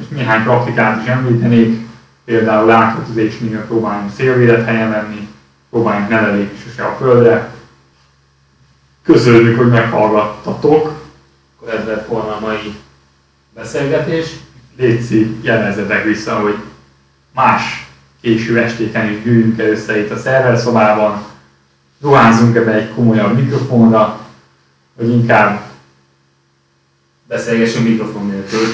és 0.00 0.08
néhány 0.08 0.42
praktikát 0.42 1.02
is 1.02 1.08
említenék, 1.08 1.86
például 2.24 2.70
átkötözésnél 2.70 3.64
próbáljunk 3.66 4.12
szélvédett 4.14 4.66
helyen 4.66 4.90
lenni, 4.90 5.28
próbáljunk 5.70 6.08
ne 6.08 6.20
lelépni 6.20 6.58
sose 6.58 6.84
a 6.84 6.96
földre. 6.98 7.54
Köszönjük, 9.02 9.56
hogy 9.56 9.68
meghallgattatok. 9.68 11.00
Akkor 11.56 11.74
ez 11.74 11.86
lett 11.86 12.06
volna 12.06 12.36
a 12.36 12.40
mai 12.40 12.74
beszélgetés. 13.54 14.30
Léci, 14.76 15.36
jelezzetek 15.40 16.04
vissza, 16.04 16.34
hogy 16.34 16.56
más 17.34 17.86
késő 18.20 18.58
estéken 18.58 19.10
is 19.10 19.22
gyűjjünk 19.22 19.58
el 19.58 19.70
össze 19.70 19.98
itt 19.98 20.10
a 20.10 20.16
szerverszobában, 20.16 21.22
ruházunk 22.00 22.56
ebbe 22.56 22.72
egy 22.72 22.94
komolyabb 22.94 23.36
mikrofonra, 23.36 24.21
hogy 24.96 25.08
inkább 25.10 25.60
beszélgessünk 27.28 27.88
mikrofon 27.88 28.26
nélkül. 28.26 28.66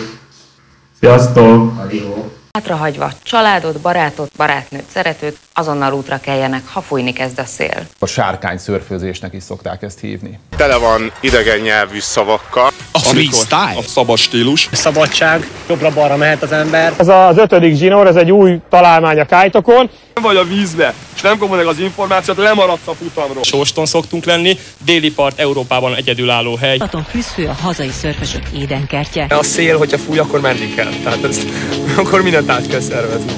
Sziasztok! 1.01 1.79
Adió! 1.79 2.33
Hátrahagyva 2.53 3.13
családot, 3.23 3.81
barátot, 3.81 4.31
barátnőt, 4.37 4.85
szeretőt, 4.91 5.37
azonnal 5.53 5.93
útra 5.93 6.21
keljenek, 6.21 6.63
ha 6.69 6.81
fújni 6.81 7.13
kezd 7.13 7.39
a 7.39 7.45
szél. 7.45 7.87
A 7.99 8.07
sárkány 8.07 8.59
szörfőzésnek 8.59 9.33
is 9.35 9.43
szokták 9.43 9.83
ezt 9.83 10.01
hívni. 10.01 10.39
Tele 10.57 10.77
van 10.77 11.13
idegen 11.21 11.59
nyelvű 11.59 11.99
szavakkal. 11.99 12.71
A 13.09 13.11
freestyle, 13.11 13.75
a 13.77 13.83
szabad 13.83 14.19
stílus. 14.19 14.69
Szabadság, 14.73 15.51
jobbra-balra 15.69 16.17
mehet 16.17 16.43
az 16.43 16.53
ember. 16.53 16.93
Ez 16.97 17.09
az 17.09 17.39
ötödik 17.39 17.77
zsinór, 17.77 18.07
ez 18.07 18.17
egy 18.17 18.31
új 18.31 18.59
találmány 18.71 19.21
a 19.21 19.25
kájtokon. 19.25 19.91
Vagy 20.23 20.37
a 20.37 20.45
vízbe, 20.45 20.95
és 21.15 21.21
nem 21.21 21.39
kapod 21.39 21.57
meg 21.57 21.67
az 21.67 21.79
információt, 21.79 22.37
lemaradsz 22.37 22.87
a 22.87 22.95
futamról. 22.95 23.43
Sóston 23.43 23.87
szoktunk 23.87 24.25
lenni, 24.25 24.59
déli 24.85 25.11
part 25.13 25.39
Európában 25.41 25.95
egyedülálló 25.95 26.57
hely. 26.57 26.77
Balaton 26.77 27.07
fűzfő 27.11 27.47
a 27.47 27.53
hazai 27.63 27.91
szörfösök 27.91 28.43
édenkertje. 28.57 29.27
A 29.29 29.43
szél, 29.43 29.79
hogyha 29.79 29.99
fúj, 29.99 30.19
akkor 30.19 30.41
menni 30.41 30.75
kell. 30.75 30.91
Tehát 31.03 31.25
ezt, 31.25 31.47
akkor 32.01 32.23
mindent 32.23 32.51
át 32.51 32.67
kell 32.67 32.81
szervezni. 32.81 33.33